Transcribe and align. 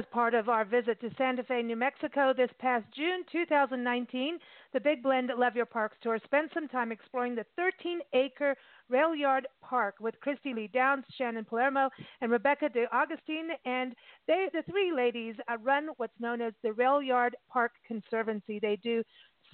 As 0.00 0.06
part 0.12 0.32
of 0.32 0.48
our 0.48 0.64
visit 0.64 0.98
to 0.98 1.10
Santa 1.18 1.44
Fe, 1.44 1.60
New 1.60 1.76
Mexico 1.76 2.32
this 2.34 2.48
past 2.58 2.86
June 2.96 3.22
2019, 3.30 4.38
the 4.72 4.80
Big 4.80 5.02
Blend 5.02 5.30
Love 5.36 5.54
Your 5.54 5.66
Parks 5.66 5.98
tour 6.02 6.18
spent 6.24 6.50
some 6.54 6.68
time 6.68 6.90
exploring 6.90 7.34
the 7.34 7.44
13 7.54 7.98
acre 8.14 8.56
Rail 8.88 9.14
Yard 9.14 9.46
Park 9.62 9.96
with 10.00 10.18
Christy 10.20 10.54
Lee 10.54 10.70
Downs, 10.72 11.04
Shannon 11.18 11.44
Palermo, 11.44 11.90
and 12.22 12.32
Rebecca 12.32 12.70
De 12.70 12.86
Augustine. 12.96 13.50
And 13.66 13.94
they, 14.26 14.48
the 14.54 14.62
three 14.70 14.90
ladies, 14.90 15.34
uh, 15.52 15.58
run 15.58 15.88
what's 15.98 16.18
known 16.18 16.40
as 16.40 16.54
the 16.62 16.72
Rail 16.72 17.02
Yard 17.02 17.36
Park 17.52 17.72
Conservancy. 17.86 18.58
They 18.58 18.78
do 18.82 19.02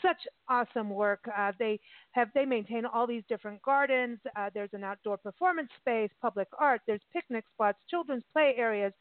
such 0.00 0.28
awesome 0.48 0.90
work. 0.90 1.24
Uh, 1.36 1.50
they 1.58 1.80
have 2.12 2.28
they 2.36 2.44
maintain 2.44 2.86
all 2.86 3.08
these 3.08 3.24
different 3.28 3.60
gardens. 3.62 4.20
Uh, 4.36 4.50
there's 4.54 4.74
an 4.74 4.84
outdoor 4.84 5.16
performance 5.16 5.70
space, 5.80 6.10
public 6.22 6.46
art. 6.56 6.82
There's 6.86 7.02
picnic 7.12 7.44
spots, 7.52 7.78
children's 7.90 8.22
play 8.32 8.54
areas 8.56 8.92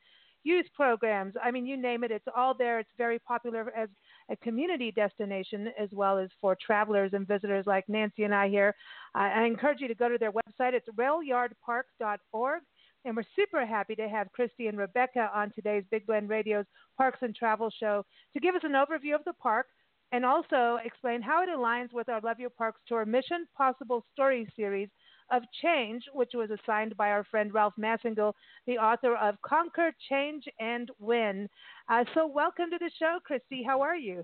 youth 0.46 0.68
programs. 0.74 1.34
I 1.44 1.52
mean, 1.52 1.66
you 1.66 1.76
name 1.76 2.04
it, 2.04 2.12
it's 2.12 2.28
all 2.36 2.54
there. 2.54 2.80
It's 2.80 2.90
very 2.98 3.20
popular 3.20 3.74
as 3.76 3.90
a 4.30 4.36
community 4.38 4.92
destination 4.92 5.70
as 5.78 5.90
well 5.92 6.18
as 6.18 6.30
for 6.40 6.56
travelers 6.64 7.12
and 7.14 7.28
visitors 7.28 7.66
like 7.66 7.90
Nancy 7.90 8.24
and 8.24 8.34
I 8.34 8.48
here. 8.48 8.74
I, 9.16 9.44
encourage 9.44 9.82
you 9.82 9.88
to 9.88 9.96
go 9.96 10.08
to 10.08 10.18
their 10.18 10.32
website. 10.32 10.74
It's 10.74 10.88
railyardpark.org. 10.98 12.62
And 13.04 13.16
we're 13.16 13.24
super 13.36 13.66
happy 13.66 13.96
to 13.96 14.10
have 14.10 14.32
Christy 14.32 14.68
and 14.68 14.78
Rebecca 14.78 15.30
on 15.34 15.52
today's 15.54 15.84
Big 15.92 16.08
Blend 16.08 16.30
Radio's 16.30 16.66
Parks 16.98 17.20
and 17.22 17.36
Travel 17.36 17.72
Show 17.80 18.04
to 18.34 18.40
give 18.40 18.56
us 18.56 18.64
an 18.64 18.72
overview 18.72 19.14
of 19.14 19.24
the 19.26 19.34
park 19.34 19.68
and 20.12 20.26
also 20.26 20.80
explain 20.84 21.22
how 21.22 21.44
it 21.44 21.50
aligns 21.50 21.94
with 21.94 22.10
our 22.10 22.22
Love 22.22 22.40
Your 22.40 22.50
Parks 22.50 22.80
Tour 22.88 23.06
Mission 23.06 23.46
Possible 23.56 24.04
Story 24.14 24.48
series 24.56 24.90
of 25.32 25.44
Change, 25.62 26.04
which 26.14 26.32
was 26.34 26.50
assigned 26.52 26.96
by 26.98 27.10
our 27.10 27.24
friend 27.26 27.54
Ralph 27.54 27.74
Massengill, 27.80 28.34
the 28.68 28.78
author 28.78 29.16
of 29.16 29.36
Conquer, 29.42 29.92
Change, 30.10 30.44
and 30.60 30.90
Win. 31.00 31.50
Uh, 31.90 32.04
so, 32.14 32.28
welcome 32.28 32.70
to 32.72 32.78
the 32.80 32.92
show, 33.00 33.20
Christy. 33.24 33.64
How 33.64 33.82
are 33.82 33.96
you? 33.96 34.24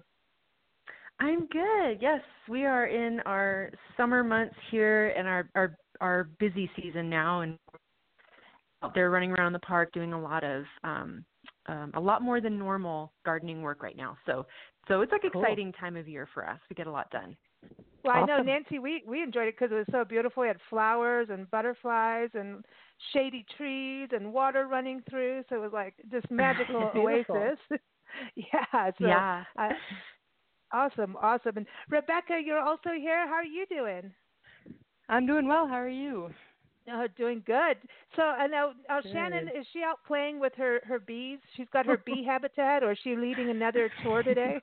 I'm 1.20 1.46
good. 1.48 2.00
Yes, 2.02 2.22
we 2.50 2.66
are 2.66 2.88
in 2.88 3.20
our 3.22 3.70
summer 3.96 4.24
months 4.24 4.56
here 4.72 5.10
and 5.10 5.28
our 5.28 5.50
our 5.56 5.78
our 6.00 6.30
busy 6.40 6.70
season 6.76 7.10
now, 7.10 7.42
and 7.42 7.58
they're 8.96 9.12
running 9.12 9.32
around 9.32 9.54
the 9.54 9.60
park 9.60 9.92
doing 9.94 10.14
a 10.14 10.22
lot 10.22 10.44
of 10.44 10.64
um, 10.84 11.24
um, 11.68 11.92
a 11.94 12.00
lot 12.00 12.24
more 12.24 12.42
than 12.42 12.58
normal 12.58 13.14
gardening 13.24 13.62
work 13.62 13.84
right 13.84 13.96
now. 13.96 14.18
So 14.26 14.48
so 14.88 15.02
it's 15.02 15.12
like 15.12 15.22
cool. 15.32 15.44
exciting 15.44 15.72
time 15.74 15.96
of 15.96 16.08
year 16.08 16.28
for 16.34 16.48
us. 16.48 16.60
We 16.70 16.76
get 16.76 16.88
a 16.88 16.92
lot 16.92 17.10
done. 17.12 17.38
Well, 18.04 18.16
awesome. 18.16 18.30
I 18.30 18.38
know 18.38 18.44
Nancy. 18.44 18.80
We 18.80 19.04
we 19.08 19.22
enjoyed 19.22 19.48
it 19.48 19.56
because 19.58 19.72
it 19.72 19.76
was 19.76 19.86
so 19.92 20.04
beautiful. 20.04 20.42
We 20.42 20.48
had 20.48 20.58
flowers 20.70 21.28
and 21.30 21.50
butterflies 21.52 22.30
and 22.34 22.66
shady 23.14 23.46
trees 23.58 24.10
and 24.12 24.34
water 24.34 24.68
running 24.68 25.02
through. 25.10 25.44
So 25.50 25.56
it 25.56 25.62
was 25.62 25.74
like 25.74 25.96
this 26.10 26.24
magical 26.30 26.92
oasis. 26.96 27.60
yeah. 28.36 28.92
So, 28.98 29.08
yeah. 29.08 29.44
Uh, 29.58 29.70
awesome, 30.72 31.16
awesome. 31.22 31.58
And 31.58 31.66
Rebecca, 31.90 32.40
you're 32.44 32.60
also 32.62 32.90
here. 32.98 33.28
How 33.28 33.36
are 33.36 33.44
you 33.44 33.66
doing? 33.68 34.12
I'm 35.10 35.26
doing 35.26 35.48
well. 35.48 35.68
How 35.68 35.80
are 35.80 35.90
you? 35.90 36.30
Oh, 36.92 37.06
doing 37.16 37.44
good. 37.46 37.78
So, 38.16 38.24
uh, 38.24 38.48
now, 38.48 38.72
uh, 38.90 39.02
Shannon, 39.12 39.48
is 39.48 39.66
she 39.72 39.84
out 39.84 40.00
playing 40.08 40.40
with 40.40 40.54
her 40.56 40.80
her 40.84 41.00
bees? 41.00 41.40
She's 41.56 41.68
got 41.72 41.86
her 41.86 42.02
bee 42.06 42.24
habitat, 42.28 42.84
or 42.84 42.94
is 42.94 42.98
she 43.04 43.16
leading 43.16 43.50
another 43.50 43.92
tour 44.04 44.24
today? 44.24 44.60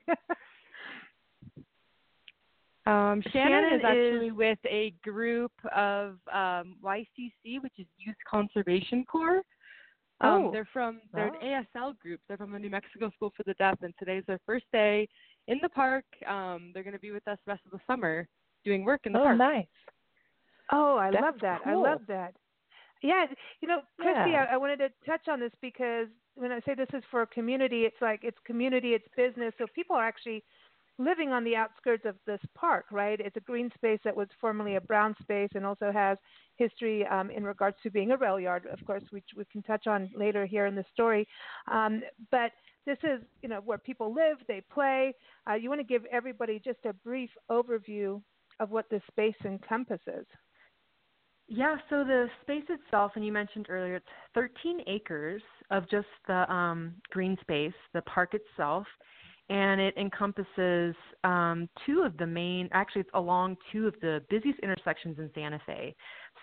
Um, 2.88 3.22
Shannon, 3.32 3.52
Shannon, 3.52 3.74
is 3.74 3.84
actually 3.84 4.30
with 4.30 4.58
a 4.64 4.94
group 5.04 5.52
of 5.76 6.16
um, 6.32 6.76
YCC, 6.82 7.60
which 7.62 7.74
is 7.78 7.86
Youth 7.98 8.16
Conservation 8.28 9.04
Corps. 9.04 9.42
Um, 10.22 10.46
oh. 10.46 10.50
They're 10.50 10.68
from 10.72 11.02
they're 11.12 11.28
an 11.28 11.66
ASL 11.76 11.98
group. 11.98 12.20
They're 12.26 12.38
from 12.38 12.50
the 12.50 12.58
New 12.58 12.70
Mexico 12.70 13.10
School 13.14 13.30
for 13.36 13.42
the 13.44 13.52
Deaf, 13.54 13.76
and 13.82 13.92
today's 13.98 14.24
their 14.26 14.40
first 14.46 14.64
day 14.72 15.06
in 15.48 15.58
the 15.60 15.68
park. 15.68 16.06
Um, 16.26 16.70
they're 16.72 16.82
going 16.82 16.94
to 16.94 16.98
be 16.98 17.10
with 17.10 17.28
us 17.28 17.36
the 17.44 17.52
rest 17.52 17.62
of 17.66 17.72
the 17.72 17.80
summer 17.86 18.26
doing 18.64 18.86
work 18.86 19.02
in 19.04 19.12
the 19.12 19.18
oh, 19.18 19.24
park. 19.24 19.34
Oh, 19.34 19.36
nice. 19.36 19.66
Oh, 20.72 20.96
I 20.96 21.10
That's 21.10 21.22
love 21.22 21.34
that. 21.42 21.60
Cool. 21.64 21.84
I 21.84 21.90
love 21.90 22.00
that. 22.08 22.34
Yeah, 23.02 23.26
you 23.60 23.68
know, 23.68 23.80
Christy, 24.00 24.30
yeah. 24.30 24.46
I, 24.50 24.54
I 24.54 24.56
wanted 24.56 24.78
to 24.78 24.88
touch 25.06 25.28
on 25.28 25.40
this 25.40 25.52
because 25.60 26.08
when 26.36 26.52
I 26.52 26.60
say 26.60 26.74
this 26.74 26.88
is 26.94 27.02
for 27.10 27.20
a 27.20 27.26
community, 27.26 27.82
it's 27.82 28.00
like 28.00 28.20
it's 28.22 28.38
community, 28.46 28.94
it's 28.94 29.06
business. 29.14 29.52
So 29.58 29.66
people 29.74 29.94
are 29.94 30.06
actually 30.06 30.42
living 30.98 31.30
on 31.30 31.44
the 31.44 31.54
outskirts 31.54 32.04
of 32.04 32.16
this 32.26 32.40
park, 32.54 32.86
right? 32.90 33.20
It's 33.20 33.36
a 33.36 33.40
green 33.40 33.70
space 33.74 34.00
that 34.04 34.16
was 34.16 34.28
formerly 34.40 34.76
a 34.76 34.80
brown 34.80 35.14
space 35.22 35.50
and 35.54 35.64
also 35.64 35.92
has 35.92 36.18
history 36.56 37.06
um, 37.06 37.30
in 37.30 37.44
regards 37.44 37.76
to 37.84 37.90
being 37.90 38.10
a 38.10 38.16
rail 38.16 38.38
yard, 38.40 38.66
of 38.70 38.84
course, 38.84 39.04
which 39.10 39.24
we 39.36 39.44
can 39.46 39.62
touch 39.62 39.86
on 39.86 40.10
later 40.14 40.44
here 40.44 40.66
in 40.66 40.74
the 40.74 40.84
story. 40.92 41.26
Um, 41.70 42.02
but 42.30 42.50
this 42.84 42.98
is, 43.04 43.20
you 43.42 43.48
know, 43.48 43.60
where 43.64 43.78
people 43.78 44.12
live, 44.12 44.38
they 44.48 44.62
play. 44.72 45.14
Uh, 45.48 45.54
you 45.54 45.68
want 45.68 45.80
to 45.80 45.86
give 45.86 46.04
everybody 46.10 46.60
just 46.64 46.80
a 46.84 46.92
brief 46.92 47.30
overview 47.50 48.20
of 48.60 48.70
what 48.70 48.90
this 48.90 49.02
space 49.10 49.36
encompasses. 49.44 50.26
Yeah, 51.50 51.76
so 51.88 52.04
the 52.04 52.26
space 52.42 52.64
itself, 52.68 53.12
and 53.14 53.24
you 53.24 53.32
mentioned 53.32 53.66
earlier, 53.70 53.96
it's 53.96 54.06
13 54.34 54.80
acres 54.86 55.40
of 55.70 55.88
just 55.90 56.06
the 56.26 56.50
um, 56.52 56.94
green 57.10 57.38
space, 57.40 57.72
the 57.94 58.02
park 58.02 58.34
itself 58.34 58.86
and 59.50 59.80
it 59.80 59.96
encompasses 59.96 60.94
um, 61.24 61.68
two 61.86 62.02
of 62.02 62.16
the 62.18 62.26
main, 62.26 62.68
actually, 62.72 63.00
it's 63.00 63.10
along 63.14 63.56
two 63.72 63.86
of 63.86 63.94
the 64.00 64.22
busiest 64.28 64.58
intersections 64.60 65.18
in 65.18 65.30
Santa 65.34 65.60
Fe. 65.66 65.94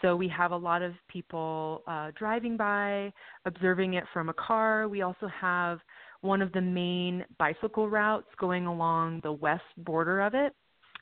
So 0.02 0.16
we 0.16 0.28
have 0.30 0.52
a 0.52 0.58
lot 0.58 0.82
of 0.82 0.94
people 1.08 1.84
uh, 1.88 2.12
driving 2.18 2.58
by, 2.58 3.14
observing 3.46 3.94
it 3.94 4.06
from 4.12 4.30
a 4.30 4.34
car. 4.34 4.88
We 4.88 5.04
also 5.04 5.28
have 5.40 5.80
one 6.22 6.42
of 6.42 6.52
the 6.54 6.62
main 6.62 7.24
bicycle 7.38 7.90
routes 7.90 8.28
going 8.40 8.66
along 8.66 9.22
the 9.24 9.32
west 9.32 9.64
border 9.78 10.22
of 10.22 10.34
it, 10.34 10.54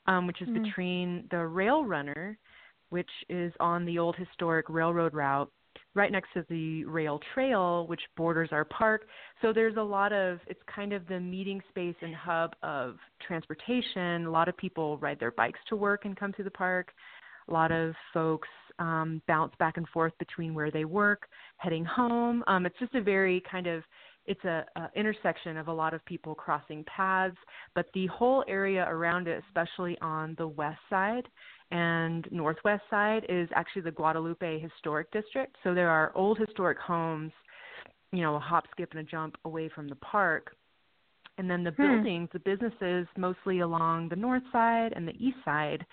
um, 0.05 0.27
which 0.27 0.41
is 0.41 0.49
mm. 0.49 0.61
between 0.61 1.27
the 1.31 1.45
rail 1.47 1.85
runner, 1.85 2.37
which 2.89 3.09
is 3.29 3.53
on 3.61 3.85
the 3.85 3.97
old 3.97 4.15
historic 4.17 4.65
railroad 4.67 5.13
route, 5.13 5.49
right 5.95 6.11
next 6.11 6.29
to 6.33 6.45
the 6.49 6.83
rail 6.85 7.19
trail, 7.33 7.85
which 7.87 8.01
borders 8.17 8.49
our 8.51 8.65
park. 8.65 9.05
So 9.41 9.53
there's 9.53 9.77
a 9.77 9.81
lot 9.81 10.11
of, 10.11 10.39
it's 10.47 10.61
kind 10.73 10.91
of 10.91 11.07
the 11.07 11.19
meeting 11.19 11.61
space 11.69 11.95
and 12.01 12.15
hub 12.15 12.55
of 12.63 12.95
transportation. 13.25 14.25
A 14.25 14.31
lot 14.31 14.47
of 14.47 14.57
people 14.57 14.97
ride 14.97 15.19
their 15.19 15.31
bikes 15.31 15.59
to 15.69 15.75
work 15.75 16.05
and 16.05 16.17
come 16.17 16.33
to 16.33 16.43
the 16.43 16.51
park. 16.51 16.91
A 17.49 17.53
lot 17.53 17.71
of 17.71 17.93
folks 18.13 18.47
um, 18.79 19.21
bounce 19.27 19.53
back 19.59 19.77
and 19.77 19.87
forth 19.89 20.13
between 20.17 20.53
where 20.53 20.71
they 20.71 20.85
work, 20.85 21.27
heading 21.57 21.85
home. 21.85 22.43
Um, 22.47 22.65
it's 22.65 22.79
just 22.79 22.95
a 22.95 23.01
very 23.01 23.43
kind 23.49 23.67
of, 23.67 23.83
it's 24.25 24.43
a, 24.45 24.65
a 24.77 24.89
intersection 24.95 25.57
of 25.57 25.67
a 25.67 25.73
lot 25.73 25.93
of 25.93 26.03
people 26.05 26.33
crossing 26.33 26.85
paths, 26.85 27.35
but 27.75 27.87
the 27.93 28.07
whole 28.07 28.43
area 28.47 28.85
around 28.89 29.27
it, 29.27 29.43
especially 29.47 29.97
on 30.01 30.33
the 30.37 30.47
west 30.47 30.79
side, 30.89 31.27
and 31.73 32.27
northwest 32.31 32.83
side 32.91 33.25
is 33.27 33.49
actually 33.55 33.81
the 33.81 33.91
Guadalupe 33.91 34.59
Historic 34.59 35.11
District. 35.11 35.55
So 35.63 35.73
there 35.73 35.89
are 35.89 36.11
old 36.15 36.37
historic 36.37 36.77
homes, 36.77 37.31
you 38.11 38.21
know, 38.21 38.35
a 38.35 38.39
hop, 38.39 38.65
skip, 38.71 38.91
and 38.91 38.99
a 38.99 39.03
jump 39.03 39.35
away 39.43 39.69
from 39.73 39.89
the 39.89 39.95
park. 39.95 40.55
And 41.39 41.49
then 41.49 41.63
the 41.63 41.71
hmm. 41.71 41.81
buildings, 41.81 42.29
the 42.31 42.39
businesses, 42.39 43.07
mostly 43.17 43.61
along 43.61 44.09
the 44.09 44.15
north 44.15 44.43
side 44.51 44.93
and 44.95 45.07
the 45.07 45.15
east 45.17 45.37
side, 45.43 45.83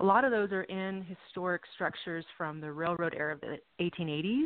a 0.00 0.04
lot 0.04 0.24
of 0.24 0.30
those 0.30 0.52
are 0.52 0.64
in 0.64 1.04
historic 1.04 1.62
structures 1.74 2.26
from 2.36 2.60
the 2.60 2.70
railroad 2.70 3.14
era 3.16 3.34
of 3.34 3.40
the 3.40 3.56
1880s. 3.80 4.44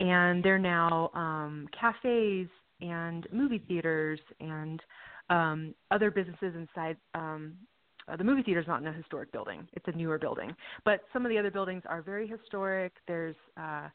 And 0.00 0.44
they're 0.44 0.58
now 0.58 1.10
um, 1.14 1.68
cafes 1.78 2.48
and 2.82 3.26
movie 3.32 3.62
theaters 3.66 4.20
and 4.40 4.82
um, 5.30 5.74
other 5.90 6.10
businesses 6.10 6.54
inside 6.54 6.98
um, 7.14 7.54
uh, 8.08 8.16
the 8.16 8.24
movie 8.24 8.42
theater 8.42 8.60
is 8.60 8.66
not 8.66 8.80
in 8.80 8.88
a 8.88 8.92
historic 8.92 9.32
building; 9.32 9.66
it's 9.72 9.86
a 9.88 9.92
newer 9.92 10.18
building. 10.18 10.54
But 10.84 11.00
some 11.12 11.24
of 11.24 11.30
the 11.30 11.38
other 11.38 11.50
buildings 11.50 11.82
are 11.86 12.02
very 12.02 12.26
historic. 12.26 12.92
There's 13.06 13.36
uh, 13.56 13.88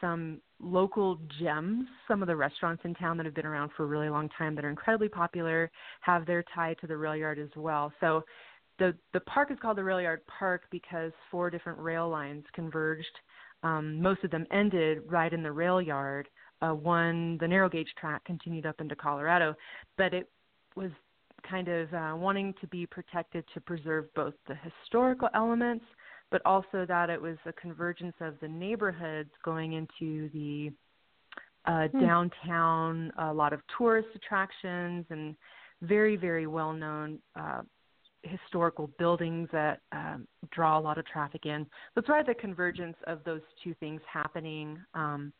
some 0.00 0.40
local 0.60 1.18
gems. 1.40 1.86
Some 2.08 2.22
of 2.22 2.28
the 2.28 2.36
restaurants 2.36 2.82
in 2.84 2.94
town 2.94 3.16
that 3.16 3.26
have 3.26 3.34
been 3.34 3.46
around 3.46 3.70
for 3.76 3.84
a 3.84 3.86
really 3.86 4.08
long 4.08 4.28
time 4.36 4.54
that 4.54 4.64
are 4.64 4.70
incredibly 4.70 5.08
popular 5.08 5.70
have 6.00 6.26
their 6.26 6.44
tie 6.54 6.74
to 6.80 6.86
the 6.86 6.96
rail 6.96 7.16
yard 7.16 7.38
as 7.38 7.50
well. 7.56 7.92
So 8.00 8.24
the 8.78 8.94
the 9.12 9.20
park 9.20 9.50
is 9.50 9.58
called 9.60 9.78
the 9.78 9.84
Rail 9.84 10.00
Yard 10.00 10.20
Park 10.26 10.62
because 10.70 11.12
four 11.30 11.50
different 11.50 11.78
rail 11.78 12.08
lines 12.08 12.44
converged. 12.52 13.06
Um, 13.62 14.00
most 14.00 14.22
of 14.24 14.30
them 14.30 14.46
ended 14.50 15.02
right 15.06 15.32
in 15.32 15.42
the 15.42 15.52
rail 15.52 15.80
yard. 15.80 16.28
Uh, 16.60 16.72
one, 16.72 17.38
the 17.38 17.48
narrow 17.48 17.68
gauge 17.68 17.92
track, 17.98 18.24
continued 18.24 18.66
up 18.66 18.80
into 18.80 18.96
Colorado, 18.96 19.54
but 19.96 20.12
it 20.14 20.30
was 20.76 20.90
kind 21.48 21.68
of 21.68 21.92
uh, 21.92 22.12
wanting 22.16 22.54
to 22.60 22.66
be 22.66 22.86
protected 22.86 23.44
to 23.54 23.60
preserve 23.60 24.12
both 24.14 24.34
the 24.48 24.54
historical 24.54 25.28
elements, 25.34 25.84
but 26.30 26.42
also 26.44 26.84
that 26.86 27.10
it 27.10 27.20
was 27.20 27.36
a 27.46 27.52
convergence 27.52 28.14
of 28.20 28.34
the 28.40 28.48
neighborhoods 28.48 29.30
going 29.44 29.74
into 29.74 30.28
the 30.30 30.70
uh, 31.66 31.88
hmm. 31.88 32.00
downtown, 32.00 33.12
a 33.18 33.32
lot 33.32 33.52
of 33.52 33.60
tourist 33.78 34.08
attractions, 34.14 35.04
and 35.10 35.34
very, 35.82 36.16
very 36.16 36.46
well 36.46 36.72
known 36.72 37.18
uh, 37.36 37.62
historical 38.22 38.90
buildings 38.98 39.48
that 39.52 39.80
um, 39.92 40.26
draw 40.50 40.78
a 40.78 40.80
lot 40.80 40.98
of 40.98 41.06
traffic 41.06 41.46
in. 41.46 41.66
So 41.94 42.00
it's 42.00 42.08
right 42.08 42.26
the 42.26 42.34
convergence 42.34 42.96
of 43.06 43.22
those 43.24 43.42
two 43.62 43.74
things 43.80 44.00
happening. 44.10 44.78
Um, 44.94 45.32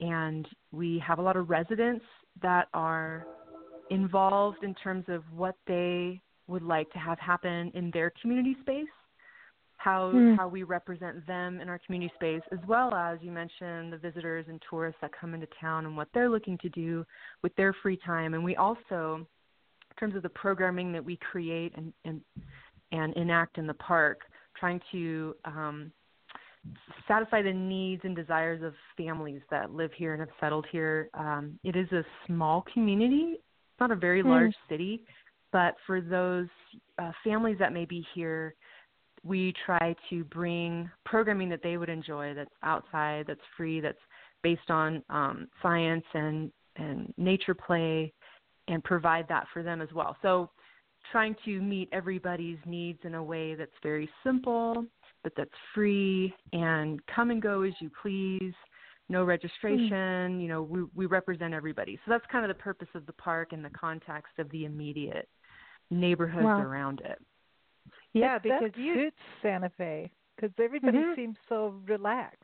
and 0.00 0.46
we 0.72 1.02
have 1.06 1.18
a 1.18 1.22
lot 1.22 1.36
of 1.36 1.48
residents 1.48 2.04
that 2.42 2.68
are 2.74 3.26
involved 3.90 4.62
in 4.62 4.74
terms 4.74 5.04
of 5.08 5.22
what 5.34 5.56
they 5.66 6.20
would 6.48 6.62
like 6.62 6.90
to 6.92 6.98
have 6.98 7.18
happen 7.18 7.70
in 7.74 7.90
their 7.92 8.12
community 8.20 8.56
space, 8.60 8.86
how 9.76 10.12
mm. 10.14 10.36
how 10.36 10.48
we 10.48 10.62
represent 10.62 11.26
them 11.26 11.60
in 11.60 11.68
our 11.68 11.80
community 11.84 12.12
space, 12.14 12.42
as 12.52 12.58
well 12.66 12.94
as 12.94 13.18
you 13.20 13.30
mentioned 13.30 13.92
the 13.92 13.98
visitors 13.98 14.46
and 14.48 14.62
tourists 14.68 14.98
that 15.00 15.10
come 15.18 15.34
into 15.34 15.46
town 15.60 15.86
and 15.86 15.96
what 15.96 16.08
they're 16.14 16.30
looking 16.30 16.58
to 16.58 16.68
do 16.70 17.04
with 17.42 17.54
their 17.56 17.74
free 17.82 17.98
time. 18.04 18.34
And 18.34 18.44
we 18.44 18.56
also, 18.56 19.26
in 19.90 19.96
terms 19.98 20.14
of 20.14 20.22
the 20.22 20.28
programming 20.30 20.92
that 20.92 21.04
we 21.04 21.16
create 21.16 21.72
and 21.76 21.92
and, 22.04 22.20
and 22.92 23.14
enact 23.14 23.58
in 23.58 23.66
the 23.66 23.74
park, 23.74 24.20
trying 24.58 24.80
to 24.92 25.34
um, 25.44 25.92
satisfy 27.06 27.42
the 27.42 27.52
needs 27.52 28.02
and 28.04 28.16
desires 28.16 28.62
of 28.62 28.72
families 28.96 29.40
that 29.50 29.72
live 29.72 29.90
here 29.96 30.12
and 30.12 30.20
have 30.20 30.30
settled 30.40 30.66
here. 30.70 31.08
Um, 31.14 31.58
it 31.64 31.76
is 31.76 31.90
a 31.92 32.04
small 32.26 32.64
community 32.72 33.36
it's 33.76 33.80
not 33.80 33.90
a 33.90 33.96
very 33.96 34.22
mm. 34.22 34.28
large 34.28 34.54
city, 34.70 35.02
but 35.52 35.74
for 35.86 36.00
those 36.00 36.48
uh, 36.98 37.12
families 37.22 37.58
that 37.58 37.74
may 37.74 37.84
be 37.84 38.06
here, 38.14 38.54
we 39.22 39.52
try 39.66 39.94
to 40.08 40.24
bring 40.24 40.88
programming 41.04 41.50
that 41.50 41.62
they 41.62 41.76
would 41.76 41.90
enjoy 41.90 42.32
that's 42.32 42.48
outside, 42.62 43.26
that's 43.26 43.40
free, 43.54 43.80
that's 43.80 43.98
based 44.42 44.70
on 44.70 45.02
um, 45.10 45.48
science 45.60 46.04
and, 46.14 46.50
and 46.76 47.12
nature 47.18 47.52
play, 47.52 48.14
and 48.68 48.82
provide 48.82 49.28
that 49.28 49.46
for 49.52 49.62
them 49.62 49.82
as 49.82 49.92
well. 49.94 50.16
So, 50.22 50.48
trying 51.12 51.36
to 51.44 51.60
meet 51.60 51.88
everybody's 51.92 52.58
needs 52.64 52.98
in 53.04 53.14
a 53.14 53.22
way 53.22 53.54
that's 53.54 53.70
very 53.82 54.08
simple, 54.24 54.86
but 55.22 55.32
that's 55.36 55.50
free 55.74 56.34
and 56.52 57.00
come 57.14 57.30
and 57.30 57.42
go 57.42 57.62
as 57.62 57.72
you 57.78 57.90
please 58.02 58.54
no 59.08 59.22
hmm. 59.22 59.28
registration. 59.28 59.90
Mm. 59.90 60.42
You 60.42 60.48
know, 60.48 60.62
we 60.62 60.84
we 60.94 61.06
represent 61.06 61.54
everybody. 61.54 61.98
So 62.04 62.10
that's 62.10 62.24
kind 62.30 62.44
of 62.44 62.48
the 62.48 62.62
purpose 62.62 62.88
of 62.94 63.06
the 63.06 63.12
park 63.14 63.52
in 63.52 63.62
the 63.62 63.70
context 63.70 64.32
of 64.38 64.50
the 64.50 64.64
immediate 64.64 65.28
neighborhoods 65.90 66.44
wow. 66.44 66.60
around 66.60 67.00
it. 67.04 67.18
Yeah, 68.12 68.38
because 68.38 68.72
that 68.74 68.80
you 68.80 68.94
suits 68.94 69.16
Santa 69.42 69.70
Fe 69.76 70.10
because 70.34 70.50
everybody 70.62 70.98
mm-hmm. 70.98 71.14
seems 71.14 71.36
so 71.48 71.74
relaxed. 71.86 72.42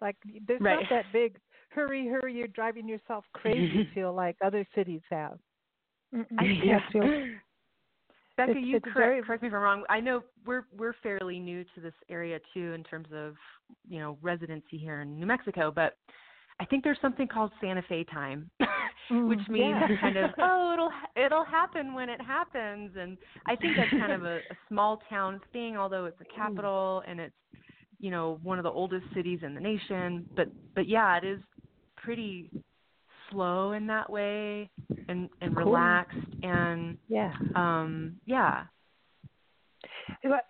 Like 0.00 0.16
there's 0.46 0.60
right. 0.60 0.80
not 0.80 0.90
that 0.90 1.04
big 1.12 1.36
hurry, 1.70 2.08
hurry. 2.08 2.34
You're 2.34 2.48
driving 2.48 2.88
yourself 2.88 3.24
crazy. 3.32 3.88
feel 3.94 4.14
like 4.14 4.36
other 4.44 4.66
cities 4.74 5.02
have. 5.10 5.38
I 6.14 6.44
yeah. 6.64 6.80
feel 6.92 7.02
Becca, 8.38 8.52
it's, 8.52 8.60
you 8.66 8.76
it's 8.76 8.84
correct, 8.84 8.96
very... 8.96 9.22
correct 9.22 9.42
me 9.42 9.48
if 9.48 9.54
I'm 9.54 9.60
wrong. 9.60 9.84
I 9.90 10.00
know 10.00 10.22
we're 10.46 10.66
we're 10.76 10.94
fairly 11.02 11.38
new 11.38 11.64
to 11.74 11.80
this 11.80 11.92
area 12.08 12.38
too 12.54 12.72
in 12.72 12.84
terms 12.84 13.08
of 13.12 13.34
you 13.88 13.98
know 13.98 14.16
residency 14.22 14.78
here 14.78 15.00
in 15.02 15.18
New 15.18 15.26
Mexico, 15.26 15.70
but 15.74 15.96
I 16.60 16.64
think 16.64 16.84
there's 16.84 16.98
something 17.02 17.28
called 17.28 17.50
Santa 17.60 17.82
Fe 17.88 18.04
time, 18.04 18.48
which 19.10 19.40
mm, 19.40 19.48
means 19.48 19.76
yeah. 19.90 20.00
kind 20.00 20.16
of 20.16 20.30
oh 20.38 20.72
it'll 20.72 21.24
it'll 21.26 21.44
happen 21.44 21.94
when 21.94 22.08
it 22.08 22.20
happens, 22.20 22.92
and 22.98 23.18
I 23.46 23.56
think 23.56 23.76
that's 23.76 23.90
kind 23.90 24.12
of 24.12 24.24
a, 24.24 24.36
a 24.36 24.56
small 24.68 25.02
town 25.10 25.40
thing, 25.52 25.76
although 25.76 26.04
it's 26.04 26.20
a 26.20 26.36
capital 26.36 27.02
and 27.06 27.20
it's 27.20 27.34
you 27.98 28.12
know 28.12 28.38
one 28.44 28.58
of 28.58 28.62
the 28.62 28.70
oldest 28.70 29.04
cities 29.14 29.40
in 29.42 29.54
the 29.54 29.60
nation. 29.60 30.26
But 30.36 30.48
but 30.76 30.88
yeah, 30.88 31.16
it 31.16 31.24
is 31.24 31.40
pretty 31.96 32.50
slow 33.30 33.72
in 33.72 33.86
that 33.86 34.10
way 34.10 34.70
and 35.08 35.28
and 35.40 35.54
cool. 35.56 35.66
relaxed 35.66 36.16
and 36.42 36.96
yeah 37.08 37.32
um 37.54 38.16
yeah 38.26 38.64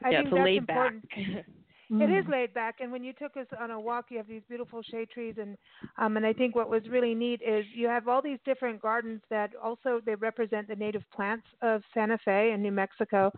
I 0.04 0.10
yeah, 0.10 0.18
think 0.18 0.28
it's 0.28 0.36
that's 0.36 0.44
laid 0.46 0.58
important. 0.58 1.08
back. 1.08 1.46
It 1.90 2.10
is 2.10 2.26
laid 2.30 2.52
back, 2.52 2.80
and 2.80 2.92
when 2.92 3.02
you 3.02 3.14
took 3.14 3.34
us 3.38 3.46
on 3.58 3.70
a 3.70 3.80
walk, 3.80 4.06
you 4.10 4.18
have 4.18 4.28
these 4.28 4.42
beautiful 4.46 4.82
shade 4.82 5.08
trees, 5.08 5.36
and 5.40 5.56
um, 5.96 6.18
and 6.18 6.26
I 6.26 6.34
think 6.34 6.54
what 6.54 6.68
was 6.68 6.82
really 6.90 7.14
neat 7.14 7.40
is 7.40 7.64
you 7.74 7.86
have 7.86 8.08
all 8.08 8.20
these 8.20 8.36
different 8.44 8.82
gardens 8.82 9.22
that 9.30 9.52
also 9.56 10.02
they 10.04 10.14
represent 10.14 10.68
the 10.68 10.76
native 10.76 11.00
plants 11.16 11.46
of 11.62 11.80
Santa 11.94 12.18
Fe 12.26 12.50
and 12.52 12.62
New 12.62 12.72
Mexico, 12.72 13.32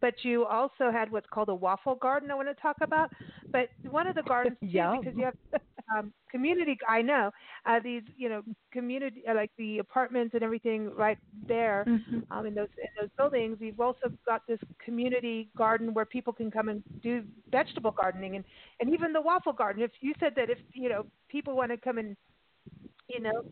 but 0.00 0.14
you 0.22 0.44
also 0.44 0.90
had 0.92 1.10
what's 1.10 1.26
called 1.30 1.48
a 1.48 1.54
waffle 1.54 1.94
garden. 1.94 2.30
I 2.30 2.34
want 2.34 2.48
to 2.48 2.54
talk 2.54 2.76
about, 2.82 3.10
but 3.50 3.68
one 3.90 4.06
of 4.06 4.14
the 4.14 4.22
gardens 4.22 4.56
too, 4.60 4.66
because 5.00 5.16
you 5.16 5.24
have 5.24 5.60
um, 5.96 6.12
community. 6.30 6.76
I 6.88 7.02
know 7.02 7.30
uh, 7.64 7.80
these, 7.82 8.02
you 8.16 8.28
know, 8.28 8.42
community 8.72 9.22
uh, 9.28 9.34
like 9.34 9.50
the 9.58 9.78
apartments 9.78 10.34
and 10.34 10.42
everything 10.42 10.90
right 10.94 11.18
there 11.48 11.84
mm-hmm. 11.86 12.20
um, 12.30 12.46
in 12.46 12.54
those 12.54 12.68
in 12.78 12.88
those 13.00 13.10
buildings. 13.16 13.58
You've 13.60 13.80
also 13.80 14.10
got 14.26 14.46
this 14.46 14.58
community 14.84 15.48
garden 15.56 15.94
where 15.94 16.04
people 16.04 16.32
can 16.32 16.50
come 16.50 16.68
and 16.68 16.82
do 17.02 17.22
vegetable 17.50 17.92
gardening 17.92 18.36
and 18.36 18.44
and 18.80 18.92
even 18.92 19.12
the 19.12 19.20
waffle 19.20 19.52
garden. 19.52 19.82
If 19.82 19.92
you 20.00 20.12
said 20.20 20.32
that 20.36 20.50
if 20.50 20.58
you 20.72 20.88
know 20.88 21.06
people 21.28 21.56
want 21.56 21.70
to 21.70 21.76
come 21.76 21.98
and 21.98 22.16
you 23.08 23.20
know 23.20 23.44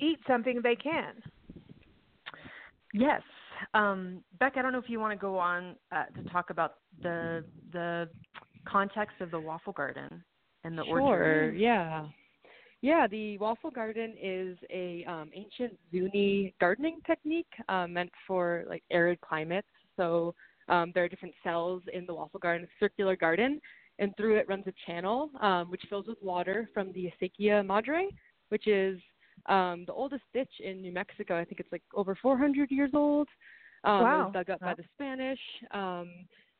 eat 0.00 0.18
something, 0.26 0.60
they 0.62 0.76
can. 0.76 1.14
Yes, 2.92 3.22
um, 3.72 4.22
Beck, 4.38 4.54
I 4.56 4.62
don't 4.62 4.72
know 4.72 4.78
if 4.78 4.88
you 4.88 5.00
want 5.00 5.12
to 5.12 5.18
go 5.18 5.38
on 5.38 5.76
uh, 5.92 6.04
to 6.16 6.28
talk 6.30 6.50
about 6.50 6.74
the 7.02 7.44
the 7.72 8.08
context 8.66 9.20
of 9.20 9.30
the 9.30 9.40
waffle 9.40 9.72
garden 9.72 10.22
and 10.64 10.76
the 10.76 10.84
sure, 10.84 11.00
orchard. 11.00 11.58
yeah. 11.58 12.06
Yeah, 12.80 13.06
the 13.06 13.38
waffle 13.38 13.70
garden 13.70 14.14
is 14.22 14.58
a 14.70 15.04
um, 15.08 15.30
ancient 15.34 15.78
Zuni 15.90 16.54
gardening 16.60 16.98
technique 17.06 17.46
uh, 17.70 17.86
meant 17.86 18.10
for 18.26 18.64
like 18.68 18.82
arid 18.90 19.20
climates. 19.22 19.68
So 19.96 20.34
um, 20.68 20.92
there 20.94 21.04
are 21.04 21.08
different 21.08 21.34
cells 21.42 21.82
in 21.92 22.04
the 22.04 22.14
waffle 22.14 22.40
garden, 22.40 22.68
circular 22.78 23.16
garden, 23.16 23.58
and 23.98 24.14
through 24.16 24.36
it 24.36 24.46
runs 24.48 24.64
a 24.66 24.72
channel 24.86 25.30
um, 25.40 25.70
which 25.70 25.82
fills 25.88 26.06
with 26.06 26.18
water 26.20 26.68
from 26.74 26.92
the 26.92 27.10
Acequia 27.10 27.64
madre, 27.64 28.08
which 28.50 28.66
is 28.66 28.98
um, 29.46 29.84
the 29.86 29.92
oldest 29.92 30.22
ditch 30.32 30.50
in 30.60 30.80
New 30.80 30.92
Mexico. 30.92 31.38
I 31.38 31.44
think 31.44 31.60
it's 31.60 31.72
like 31.72 31.82
over 31.94 32.16
400 32.20 32.70
years 32.70 32.90
old. 32.94 33.28
Um, 33.84 34.02
wow. 34.02 34.20
It 34.20 34.24
was 34.24 34.32
dug 34.34 34.50
up 34.50 34.62
wow. 34.62 34.68
by 34.68 34.74
the 34.74 34.84
Spanish. 34.94 35.38
Um, 35.70 36.10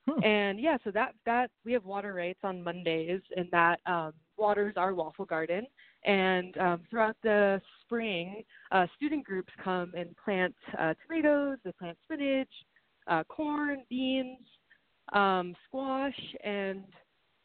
hmm. 0.09 0.25
And 0.25 0.61
yeah, 0.61 0.76
so 0.85 0.91
that 0.91 1.14
that 1.25 1.50
we 1.64 1.73
have 1.73 1.85
water 1.85 2.14
rights 2.14 2.41
on 2.43 2.62
Mondays, 2.62 3.23
and 3.37 3.49
that 3.50 3.81
um, 3.87 4.12
waters 4.37 4.75
our 4.76 4.95
waffle 4.95 5.25
garden. 5.25 5.67
And 6.05 6.57
um, 6.59 6.81
throughout 6.91 7.17
the 7.23 7.62
spring, 7.83 8.43
uh, 8.73 8.87
student 8.97 9.25
groups 9.25 9.53
come 9.62 9.93
and 9.97 10.14
plant 10.23 10.55
uh, 10.79 10.93
tomatoes, 11.07 11.57
they 11.64 11.73
plant 11.73 11.97
spinach, 12.05 12.50
uh, 13.07 13.25
corn, 13.25 13.85
beans, 13.88 14.38
um, 15.14 15.55
squash, 15.67 16.19
and 16.45 16.85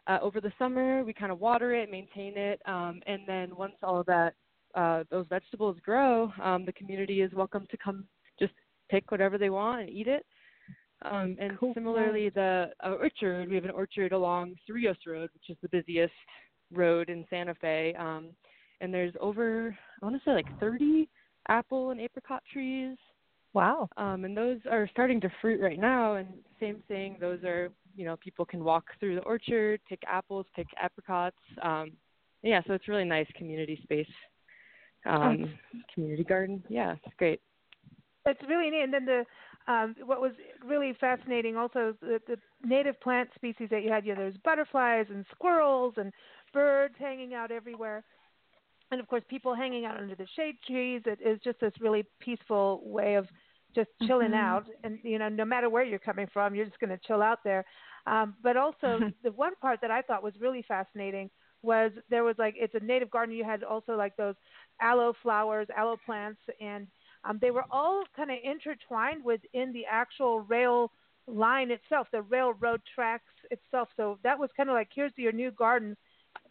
uh, 0.08 0.17
over 0.22 0.41
the 0.41 0.51
summer 0.60 1.03
we 1.05 1.13
kind 1.13 1.31
of 1.31 1.39
water 1.39 1.74
it, 1.74 1.89
maintain 1.89 2.38
it, 2.38 2.62
um, 2.65 3.00
and 3.08 3.22
then 3.27 3.55
once 3.55 3.75
all 3.81 4.01
of 4.01 4.05
that 4.08 4.34
uh, 4.75 5.03
those 5.09 5.25
vegetables 5.29 5.77
grow, 5.83 6.31
um, 6.41 6.65
the 6.65 6.73
community 6.73 7.21
is 7.21 7.33
welcome 7.33 7.65
to 7.71 7.77
come 7.77 8.05
just 8.39 8.53
pick 8.89 9.11
whatever 9.11 9.38
they 9.38 9.49
want 9.49 9.81
and 9.81 9.89
eat 9.89 10.07
it. 10.07 10.25
Um, 11.03 11.38
and 11.39 11.57
cool. 11.57 11.73
similarly, 11.73 12.29
the 12.29 12.71
uh, 12.83 12.91
orchard, 12.91 13.49
we 13.49 13.55
have 13.55 13.63
an 13.63 13.71
orchard 13.71 14.11
along 14.11 14.55
Cerrillos 14.69 14.97
Road, 15.07 15.29
which 15.33 15.49
is 15.49 15.57
the 15.61 15.69
busiest 15.69 16.13
road 16.73 17.09
in 17.09 17.25
Santa 17.29 17.55
Fe. 17.55 17.95
Um, 17.97 18.29
and 18.81 18.93
there's 18.93 19.13
over, 19.19 19.75
I 20.01 20.05
want 20.05 20.17
to 20.17 20.29
say 20.29 20.33
like 20.33 20.59
30 20.59 21.07
apple 21.47 21.91
and 21.91 22.01
apricot 22.01 22.43
trees. 22.51 22.97
Wow. 23.53 23.89
Um, 23.97 24.25
and 24.25 24.35
those 24.35 24.59
are 24.69 24.89
starting 24.91 25.21
to 25.21 25.31
fruit 25.41 25.61
right 25.61 25.79
now. 25.79 26.15
And 26.15 26.27
same 26.59 26.83
thing, 26.88 27.17
those 27.19 27.43
are, 27.43 27.69
you 27.95 28.05
know, 28.05 28.17
people 28.17 28.45
can 28.45 28.63
walk 28.63 28.85
through 28.99 29.15
the 29.15 29.21
orchard, 29.21 29.79
pick 29.88 30.01
apples, 30.05 30.45
pick 30.55 30.67
apricots. 30.81 31.38
Um, 31.61 31.93
yeah, 32.43 32.61
so 32.67 32.73
it's 32.73 32.88
really 32.88 33.05
nice 33.05 33.27
community 33.35 33.79
space 33.83 34.07
um, 35.05 35.53
community 35.93 36.23
garden. 36.23 36.63
Yeah, 36.69 36.95
it's 37.05 37.15
great. 37.17 37.41
That's 38.25 38.39
really 38.47 38.69
neat. 38.69 38.83
And 38.83 38.93
then 38.93 39.05
the 39.05 39.25
um, 39.67 39.95
what 40.05 40.19
was 40.19 40.31
really 40.65 40.95
fascinating 40.99 41.55
also 41.55 41.93
the, 42.01 42.19
the 42.27 42.37
native 42.63 42.99
plant 43.01 43.29
species 43.35 43.67
that 43.71 43.83
you 43.83 43.91
had. 43.91 44.05
You 44.05 44.15
know, 44.15 44.21
there's 44.21 44.37
butterflies 44.43 45.05
and 45.09 45.25
squirrels 45.31 45.93
and 45.97 46.11
birds 46.53 46.95
hanging 46.97 47.33
out 47.33 47.51
everywhere. 47.51 48.03
And 48.91 48.99
of 48.99 49.07
course, 49.07 49.23
people 49.29 49.53
hanging 49.53 49.85
out 49.85 49.97
under 49.97 50.15
the 50.15 50.27
shade 50.35 50.55
trees. 50.65 51.03
It 51.05 51.19
is 51.23 51.39
just 51.43 51.59
this 51.59 51.73
really 51.79 52.05
peaceful 52.19 52.81
way 52.83 53.15
of 53.15 53.27
just 53.75 53.89
chilling 54.07 54.31
mm-hmm. 54.31 54.35
out. 54.35 54.65
And 54.83 54.97
you 55.03 55.19
know, 55.19 55.29
no 55.29 55.45
matter 55.45 55.69
where 55.69 55.83
you're 55.83 55.99
coming 55.99 56.27
from, 56.33 56.55
you're 56.55 56.65
just 56.65 56.79
going 56.79 56.89
to 56.89 56.99
chill 57.05 57.21
out 57.21 57.39
there. 57.43 57.63
Um, 58.07 58.35
but 58.41 58.57
also, 58.57 58.99
the 59.23 59.31
one 59.31 59.53
part 59.61 59.79
that 59.81 59.91
I 59.91 60.01
thought 60.01 60.23
was 60.23 60.33
really 60.39 60.63
fascinating 60.67 61.29
was 61.61 61.91
there 62.09 62.23
was 62.23 62.35
like 62.37 62.55
it's 62.57 62.75
a 62.75 62.79
native 62.79 63.11
garden. 63.11 63.35
You 63.35 63.43
had 63.43 63.63
also 63.63 63.95
like 63.95 64.15
those 64.15 64.35
aloe 64.81 65.13
flowers, 65.21 65.67
aloe 65.75 65.97
plants, 66.05 66.39
and 66.61 66.87
um, 67.23 67.37
they 67.41 67.51
were 67.51 67.65
all 67.71 68.03
kind 68.15 68.31
of 68.31 68.37
intertwined 68.43 69.23
within 69.23 69.73
the 69.73 69.85
actual 69.89 70.41
rail 70.41 70.91
line 71.27 71.69
itself, 71.71 72.07
the 72.11 72.21
railroad 72.23 72.81
tracks 72.95 73.33
itself. 73.51 73.89
So 73.97 74.17
that 74.23 74.39
was 74.39 74.49
kind 74.55 74.69
of 74.69 74.73
like 74.73 74.89
here's 74.93 75.11
your 75.15 75.31
new 75.31 75.51
garden 75.51 75.95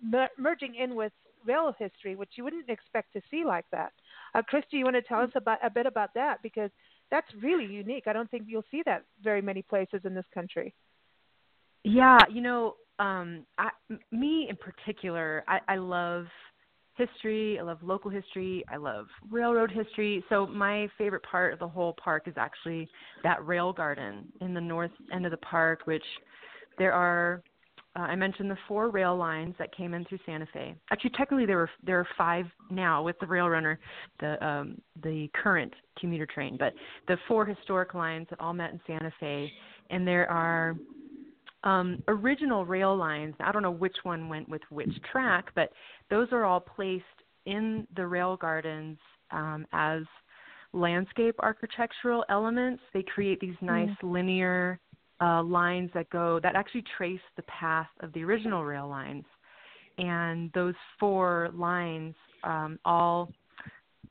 mer- 0.02 0.30
merging 0.38 0.74
in 0.74 0.94
with 0.94 1.12
rail 1.46 1.74
history, 1.78 2.16
which 2.16 2.30
you 2.36 2.44
wouldn't 2.44 2.68
expect 2.68 3.12
to 3.14 3.22
see 3.30 3.44
like 3.44 3.64
that. 3.72 3.92
Uh, 4.34 4.42
Christy, 4.42 4.78
you 4.78 4.84
want 4.84 4.96
to 4.96 5.02
tell 5.02 5.20
us 5.20 5.30
about 5.34 5.58
a 5.64 5.70
bit 5.70 5.86
about 5.86 6.14
that 6.14 6.42
because 6.42 6.70
that's 7.10 7.26
really 7.40 7.64
unique. 7.64 8.04
I 8.06 8.12
don't 8.12 8.30
think 8.30 8.44
you'll 8.46 8.64
see 8.70 8.82
that 8.84 9.04
very 9.22 9.40
many 9.40 9.62
places 9.62 10.00
in 10.04 10.14
this 10.14 10.26
country. 10.34 10.74
Yeah, 11.84 12.18
you 12.30 12.42
know, 12.42 12.74
um, 12.98 13.44
I, 13.58 13.70
me 14.10 14.48
in 14.50 14.56
particular, 14.56 15.44
I, 15.46 15.60
I 15.68 15.76
love 15.76 16.26
history. 16.98 17.58
I 17.58 17.62
love 17.62 17.78
local 17.82 18.10
history. 18.10 18.64
I 18.70 18.76
love 18.76 19.06
railroad 19.30 19.70
history. 19.70 20.22
So 20.28 20.46
my 20.46 20.88
favorite 20.98 21.22
part 21.22 21.52
of 21.52 21.60
the 21.60 21.68
whole 21.68 21.94
park 22.02 22.26
is 22.26 22.34
actually 22.36 22.88
that 23.22 23.44
rail 23.46 23.72
garden 23.72 24.26
in 24.40 24.52
the 24.52 24.60
north 24.60 24.90
end 25.12 25.24
of 25.24 25.30
the 25.30 25.38
park, 25.38 25.82
which 25.84 26.02
there 26.76 26.92
are. 26.92 27.42
Uh, 27.96 28.02
I 28.02 28.16
mentioned 28.16 28.50
the 28.50 28.58
four 28.68 28.90
rail 28.90 29.16
lines 29.16 29.54
that 29.58 29.74
came 29.74 29.94
in 29.94 30.04
through 30.04 30.18
Santa 30.26 30.46
Fe. 30.52 30.74
Actually, 30.92 31.10
technically 31.10 31.46
there 31.46 31.56
were 31.56 31.70
there 31.82 31.98
are 31.98 32.06
five 32.18 32.44
now 32.70 33.02
with 33.02 33.18
the 33.18 33.26
Rail 33.26 33.48
Runner, 33.48 33.78
the 34.20 34.44
um, 34.46 34.80
the 35.02 35.28
current 35.34 35.72
commuter 35.98 36.26
train. 36.26 36.56
But 36.58 36.74
the 37.06 37.16
four 37.26 37.46
historic 37.46 37.94
lines 37.94 38.26
that 38.30 38.40
all 38.40 38.52
met 38.52 38.72
in 38.72 38.80
Santa 38.86 39.12
Fe, 39.18 39.50
and 39.90 40.06
there 40.06 40.30
are 40.30 40.76
um, 41.64 42.02
original 42.08 42.64
rail 42.64 42.96
lines. 42.96 43.34
I 43.40 43.52
don't 43.52 43.62
know 43.62 43.70
which 43.70 43.96
one 44.02 44.28
went 44.28 44.48
with 44.48 44.62
which 44.70 44.92
track, 45.10 45.46
but 45.54 45.70
those 46.10 46.28
are 46.32 46.44
all 46.44 46.60
placed 46.60 47.04
in 47.46 47.86
the 47.96 48.06
rail 48.06 48.36
gardens 48.36 48.98
um, 49.30 49.66
as 49.72 50.02
landscape 50.72 51.34
architectural 51.40 52.24
elements. 52.28 52.82
They 52.94 53.02
create 53.02 53.40
these 53.40 53.56
nice 53.60 53.88
mm. 54.02 54.12
linear 54.12 54.78
uh, 55.20 55.42
lines 55.42 55.90
that 55.94 56.08
go 56.10 56.38
that 56.42 56.54
actually 56.54 56.84
trace 56.96 57.20
the 57.36 57.42
path 57.42 57.88
of 58.00 58.12
the 58.12 58.22
original 58.22 58.64
rail 58.64 58.88
lines, 58.88 59.24
and 59.98 60.50
those 60.54 60.74
four 61.00 61.50
lines 61.54 62.14
um, 62.44 62.78
all 62.84 63.32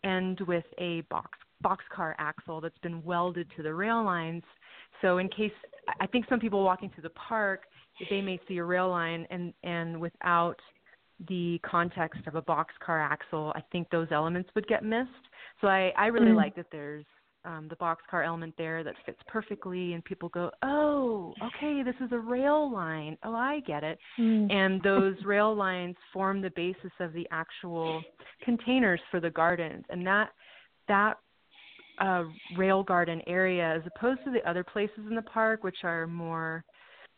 end 0.04 0.42
with 0.42 0.66
a 0.80 1.02
box 1.10 1.38
boxcar 1.64 2.14
axle 2.20 2.62
that's 2.62 2.78
been 2.80 3.04
welded 3.04 3.48
to 3.56 3.64
the 3.64 3.74
rail 3.74 4.04
lines. 4.04 4.44
So 5.02 5.18
in 5.18 5.30
case 5.30 5.52
I 6.00 6.08
think 6.08 6.26
some 6.30 6.40
people 6.40 6.64
walking 6.64 6.90
through 6.94 7.04
the 7.04 7.10
park, 7.12 7.62
they 8.10 8.22
may 8.22 8.40
see 8.48 8.58
a 8.58 8.64
rail 8.64 8.90
line 8.90 9.26
and 9.30 9.54
and 9.64 10.00
without 10.00 10.58
the 11.28 11.60
context 11.64 12.22
of 12.28 12.36
a 12.36 12.42
boxcar 12.42 13.04
axle, 13.04 13.52
I 13.56 13.62
think 13.72 13.90
those 13.90 14.08
elements 14.12 14.50
would 14.56 14.68
get 14.68 14.84
missed. 14.84 15.10
So 15.62 15.68
I 15.68 15.92
I 15.98 16.08
really 16.08 16.32
mm. 16.32 16.36
like 16.36 16.56
that 16.56 16.68
there's 16.72 17.06
um, 17.46 17.68
the 17.70 17.76
boxcar 17.78 18.26
element 18.26 18.54
there 18.58 18.84
that 18.84 18.94
fits 19.06 19.20
perfectly, 19.28 19.94
and 19.94 20.04
people 20.04 20.28
go, 20.30 20.52
oh, 20.64 21.34
okay, 21.42 21.82
this 21.82 21.96
is 22.02 22.12
a 22.12 22.20
rail 22.20 22.72
line. 22.72 23.18
Oh, 23.24 23.34
I 23.34 23.62
get 23.62 23.84
it. 23.84 23.98
Mm. 24.20 24.52
And 24.52 24.84
those 24.84 25.16
rail 25.24 25.56
lines 25.56 25.96
form 26.12 26.42
the 26.42 26.52
basis 26.56 26.92
of 27.00 27.14
the 27.14 27.26
actual 27.32 28.04
containers 28.44 29.00
for 29.10 29.20
the 29.20 29.30
gardens, 29.30 29.86
and 29.90 30.06
that 30.06 30.32
that 30.88 31.16
uh, 32.00 32.24
rail 32.56 32.84
garden 32.84 33.22
area 33.28 33.76
as 33.76 33.82
opposed 33.96 34.24
to 34.24 34.32
the 34.32 34.48
other 34.50 34.64
places 34.64 35.00
in 35.10 35.16
the 35.16 35.22
park, 35.22 35.64
which 35.64 35.84
are 35.84 36.08
more 36.08 36.64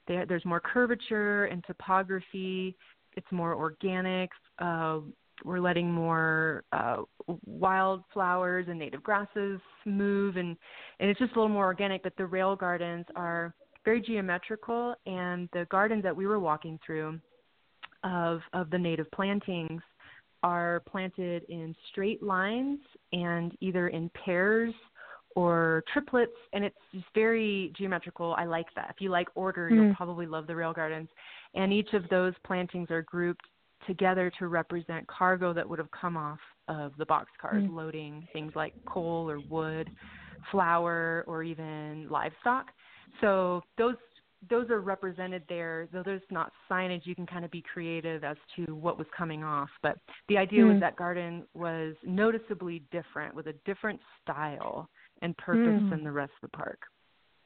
there's 0.07 0.45
more 0.45 0.59
curvature 0.59 1.45
and 1.45 1.63
topography. 1.65 2.75
It's 3.15 3.31
more 3.31 3.53
organic. 3.53 4.31
Uh, 4.57 5.01
we're 5.45 5.59
letting 5.59 5.91
more 5.91 6.63
uh, 6.71 7.03
wildflowers 7.45 8.65
and 8.67 8.79
native 8.79 9.03
grasses 9.03 9.59
move, 9.85 10.35
and 10.35 10.57
and 10.99 11.09
it's 11.09 11.19
just 11.19 11.33
a 11.33 11.35
little 11.35 11.53
more 11.53 11.65
organic. 11.65 12.03
But 12.03 12.13
the 12.17 12.25
rail 12.25 12.55
gardens 12.55 13.05
are 13.15 13.53
very 13.85 14.01
geometrical, 14.01 14.95
and 15.05 15.47
the 15.53 15.65
gardens 15.69 16.03
that 16.03 16.15
we 16.15 16.27
were 16.27 16.39
walking 16.39 16.79
through 16.85 17.19
of 18.03 18.41
of 18.53 18.69
the 18.69 18.77
native 18.77 19.09
plantings 19.11 19.81
are 20.43 20.81
planted 20.89 21.43
in 21.49 21.75
straight 21.91 22.23
lines 22.23 22.79
and 23.11 23.57
either 23.61 23.89
in 23.89 24.09
pairs 24.25 24.73
or 25.35 25.83
triplets 25.93 26.31
and 26.53 26.63
it's 26.63 26.75
just 26.93 27.05
very 27.13 27.71
geometrical 27.77 28.33
i 28.37 28.45
like 28.45 28.65
that 28.75 28.87
if 28.89 28.99
you 28.99 29.09
like 29.09 29.27
order 29.35 29.69
mm. 29.69 29.75
you'll 29.75 29.95
probably 29.95 30.25
love 30.25 30.47
the 30.47 30.55
rail 30.55 30.73
gardens 30.73 31.09
and 31.53 31.71
each 31.71 31.93
of 31.93 32.07
those 32.09 32.33
plantings 32.45 32.89
are 32.89 33.03
grouped 33.03 33.45
together 33.85 34.31
to 34.39 34.47
represent 34.47 35.05
cargo 35.07 35.53
that 35.53 35.67
would 35.67 35.79
have 35.79 35.91
come 35.91 36.17
off 36.17 36.39
of 36.67 36.91
the 36.97 37.05
boxcars 37.05 37.67
mm. 37.67 37.73
loading 37.73 38.27
things 38.33 38.51
like 38.55 38.73
coal 38.85 39.29
or 39.29 39.39
wood 39.49 39.89
flour 40.51 41.23
or 41.27 41.43
even 41.43 42.07
livestock 42.09 42.67
so 43.21 43.61
those 43.77 43.95
those 44.49 44.69
are 44.69 44.79
represented 44.79 45.43
there. 45.49 45.87
Though 45.91 46.03
there's 46.03 46.21
not 46.31 46.51
signage, 46.69 47.05
you 47.05 47.15
can 47.15 47.25
kind 47.25 47.43
of 47.43 47.51
be 47.51 47.63
creative 47.73 48.23
as 48.23 48.37
to 48.55 48.75
what 48.75 48.97
was 48.97 49.07
coming 49.15 49.43
off. 49.43 49.69
But 49.81 49.97
the 50.27 50.37
idea 50.37 50.63
mm. 50.63 50.73
was 50.73 50.81
that 50.81 50.95
garden 50.95 51.43
was 51.53 51.95
noticeably 52.03 52.83
different, 52.91 53.35
with 53.35 53.47
a 53.47 53.53
different 53.65 53.99
style 54.21 54.89
and 55.21 55.35
purpose 55.37 55.81
mm. 55.81 55.89
than 55.89 56.03
the 56.03 56.11
rest 56.11 56.31
of 56.41 56.49
the 56.51 56.57
park. 56.57 56.79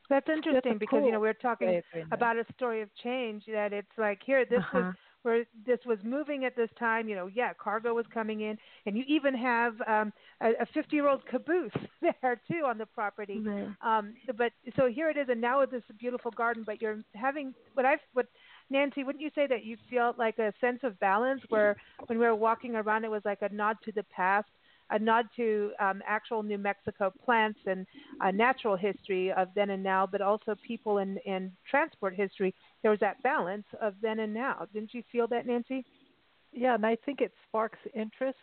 That's 0.10 0.28
interesting 0.28 0.74
That's 0.74 0.80
because 0.80 1.00
cool 1.00 1.06
you 1.06 1.12
know 1.14 1.20
we're 1.20 1.34
talking 1.34 1.82
about 2.12 2.38
a 2.38 2.46
story 2.56 2.82
of 2.82 2.90
change. 3.02 3.44
That 3.48 3.74
it's 3.74 3.88
like 3.98 4.20
here, 4.26 4.46
this 4.46 4.60
uh-huh. 4.60 4.80
was 4.80 4.94
where 5.24 5.46
this 5.66 5.80
was 5.86 5.98
moving 6.04 6.46
at 6.46 6.56
this 6.56 6.70
time. 6.80 7.10
You 7.10 7.16
know, 7.16 7.28
yeah, 7.28 7.54
cargo 7.54 7.94
was 7.94 8.06
coming 8.14 8.42
in, 8.42 8.58
and 8.86 8.98
you 8.98 9.04
even 9.08 9.34
have 9.36 9.74
um, 9.88 10.14
a 10.42 10.66
50 10.74 10.96
year 10.96 11.08
old 11.08 11.26
caboose 11.26 11.72
there 12.02 12.40
too 12.50 12.64
on 12.66 12.78
the 12.78 12.86
property. 12.86 13.44
Um, 13.82 14.14
but 14.38 14.52
so 14.78 14.88
here 14.88 15.10
it 15.10 15.18
is, 15.18 15.28
and 15.30 15.42
now 15.42 15.62
with 15.62 15.72
this 15.72 15.84
beautiful 16.00 16.32
garden. 16.32 16.64
But 16.66 16.82
you're 16.82 17.00
having 17.16 17.54
what 17.74 17.86
I've 17.86 18.00
what 18.14 18.28
Nancy, 18.70 19.04
wouldn't 19.04 19.22
you 19.22 19.32
say 19.36 19.48
that 19.48 19.64
you 19.66 19.78
feel 19.90 20.14
like 20.18 20.38
a 20.40 20.54
sense 20.62 20.80
of 20.84 21.00
balance 21.00 21.42
where 21.50 21.76
when 22.08 22.20
we 22.20 22.26
were 22.26 22.36
walking 22.36 22.76
around, 22.76 23.04
it 23.04 23.12
was 23.12 23.22
like 23.26 23.42
a 23.42 23.50
nod 23.50 23.78
to 23.86 23.92
the 23.92 24.04
past, 24.04 24.48
a 24.90 25.00
nod 25.00 25.26
to 25.36 25.72
um, 25.80 26.02
actual 26.06 26.44
New 26.44 26.58
Mexico 26.58 27.12
plants 27.24 27.60
and 27.66 27.86
uh, 28.22 28.32
natural 28.32 28.76
history 28.76 29.32
of 29.32 29.48
then 29.56 29.72
and 29.72 29.84
now, 29.84 30.08
but 30.10 30.22
also 30.22 30.56
people 30.66 31.00
and, 31.00 31.20
and 31.26 31.52
transport 31.70 32.16
history. 32.16 32.54
There 32.82 32.92
was 32.92 33.00
that 33.00 33.22
balance 33.24 33.66
of 33.82 33.96
then 34.02 34.20
and 34.20 34.34
now. 34.34 34.68
Didn't 34.74 34.94
you 34.94 35.04
feel 35.12 35.28
that, 35.28 35.46
Nancy? 35.46 35.86
Yeah, 36.52 36.76
and 36.76 36.86
I 36.86 36.98
think 37.06 37.22
it 37.22 37.32
sparks 37.48 37.80
interest. 37.94 38.38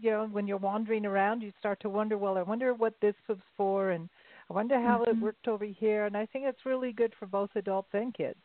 You 0.00 0.10
know, 0.10 0.28
when 0.30 0.46
you're 0.46 0.58
wandering 0.58 1.06
around, 1.06 1.40
you 1.42 1.52
start 1.58 1.80
to 1.80 1.88
wonder, 1.88 2.18
well, 2.18 2.36
I 2.36 2.42
wonder 2.42 2.74
what 2.74 2.94
this 3.00 3.14
was 3.28 3.38
for, 3.56 3.90
and 3.90 4.08
I 4.50 4.52
wonder 4.52 4.80
how 4.80 4.98
mm-hmm. 5.00 5.10
it 5.18 5.22
worked 5.22 5.48
over 5.48 5.64
here. 5.64 6.06
And 6.06 6.16
I 6.16 6.26
think 6.26 6.44
it's 6.46 6.66
really 6.66 6.92
good 6.92 7.14
for 7.18 7.26
both 7.26 7.50
adults 7.54 7.88
and 7.92 8.12
kids. 8.12 8.38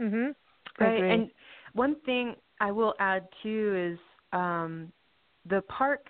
Mhm. 0.00 0.34
Right. 0.80 1.04
And 1.04 1.30
one 1.74 1.96
thing 2.06 2.34
I 2.60 2.70
will 2.70 2.94
add 2.98 3.26
too 3.42 3.92
is 3.92 3.98
um, 4.32 4.92
the 5.48 5.62
park 5.62 6.06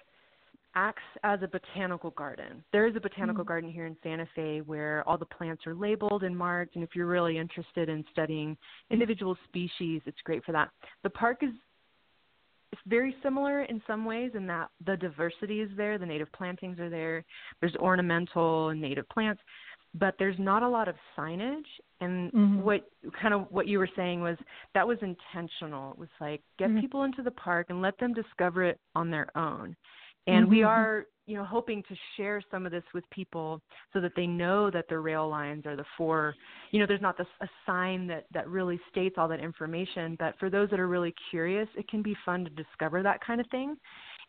acts 0.75 1.02
as 1.23 1.41
a 1.43 1.49
botanical 1.49 2.11
garden. 2.11 2.64
There 2.73 2.87
is 2.87 2.97
a 2.97 3.00
botanical 3.00 3.45
mm. 3.45 3.49
garden 3.49 3.71
here 3.71 3.87
in 3.87 3.97
Santa 4.02 4.26
Fe 4.35 4.61
where 4.61 5.07
all 5.09 5.19
the 5.19 5.26
plants 5.26 5.67
are 5.67 5.75
labeled 5.75 6.23
and 6.23 6.37
marked, 6.37 6.75
and 6.75 6.85
if 6.85 6.91
you're 6.95 7.07
really 7.07 7.38
interested 7.38 7.88
in 7.88 8.05
studying 8.12 8.57
individual 8.91 9.37
species, 9.49 10.02
it's 10.07 10.21
great 10.25 10.45
for 10.45 10.52
that. 10.52 10.71
The 11.02 11.11
park 11.11 11.38
is 11.43 11.50
it's 12.73 12.81
very 12.87 13.14
similar 13.23 13.64
in 13.64 13.83
some 13.87 14.07
ways 14.07 14.31
in 14.35 14.47
that 14.47 14.71
the 14.87 14.97
diversity 14.97 15.61
is 15.61 15.71
there, 15.76 15.99
the 15.99 16.07
native 16.07 16.33
plantings 16.33 16.81
are 16.81 16.88
there, 16.88 17.23
there's 17.61 17.76
ornamental 17.76 18.71
and 18.71 18.81
native 18.81 19.07
plants, 19.11 19.43
but 19.95 20.14
there's 20.19 20.38
not 20.38 20.62
a 20.62 20.69
lot 20.69 20.88
of 20.88 20.95
signage 21.17 21.67
and 22.00 22.33
mm-hmm. 22.33 22.62
what 22.62 22.88
kind 23.21 23.35
of 23.35 23.47
what 23.50 23.69
you 23.69 23.79
were 23.79 23.88
saying 23.95 24.23
was 24.23 24.37
that 24.75 24.87
was 24.87 24.97
intentional. 25.02 25.93
It 25.93 25.99
was 25.99 26.09
like 26.21 26.41
get 26.59 26.71
mm-hmm. 26.71 26.81
people 26.81 27.02
into 27.05 27.23
the 27.23 27.31
park 27.31 27.67
and 27.69 27.83
let 27.83 27.99
them 27.99 28.14
discover 28.14 28.64
it 28.64 28.81
on 28.95 29.11
their 29.11 29.37
own 29.37 29.76
and 30.26 30.45
mm-hmm. 30.45 30.55
we 30.55 30.62
are 30.62 31.07
you 31.26 31.37
know 31.37 31.45
hoping 31.45 31.83
to 31.88 31.95
share 32.17 32.43
some 32.50 32.67
of 32.67 32.73
this 32.73 32.83
with 32.95 33.09
people 33.11 33.61
so 33.93 34.00
that 34.00 34.12
they 34.17 34.26
know 34.26 34.71
that 34.71 34.87
the 34.88 34.99
rail 34.99 35.29
lines 35.29 35.67
are 35.67 35.76
the 35.76 35.85
four 35.97 36.35
you 36.71 36.81
know 36.81 36.87
there's 36.87 37.00
not 37.00 37.17
this 37.17 37.26
a 37.41 37.49
sign 37.64 38.07
that 38.07 38.26
that 38.33 38.49
really 38.49 38.81
states 38.91 39.17
all 39.19 39.29
that 39.29 39.41
information 39.41 40.17
but 40.19 40.35
for 40.38 40.50
those 40.50 40.69
that 40.71 40.81
are 40.81 40.88
really 40.88 41.14
curious 41.31 41.69
it 41.76 41.88
can 41.88 42.02
be 42.02 42.17
fun 42.25 42.45
to 42.45 42.50
discover 42.50 43.02
that 43.02 43.25
kind 43.25 43.41
of 43.41 43.47
thing 43.49 43.76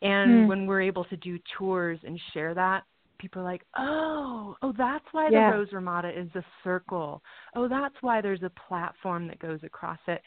and 0.01 0.31
mm. 0.31 0.47
when 0.47 0.65
we're 0.67 0.81
able 0.81 1.05
to 1.05 1.17
do 1.17 1.39
tours 1.57 1.99
and 2.03 2.19
share 2.33 2.53
that 2.53 2.83
people 3.23 3.41
are 3.41 3.45
like, 3.45 3.65
"Oh, 3.77 4.55
oh, 4.61 4.73
that's 4.73 5.05
why 5.13 5.29
Yeah. 5.29 5.51
the 5.51 5.57
Rose 5.57 5.71
Ramada 5.71 6.09
is 6.09 6.29
a 6.35 6.43
circle. 6.61 7.23
Oh, 7.55 7.69
that's 7.69 7.95
why 8.01 8.19
there's 8.19 8.43
a 8.43 8.49
platform 8.49 9.27
that 9.27 9.39
goes 9.39 9.63
across 9.63 9.99
it." 10.07 10.21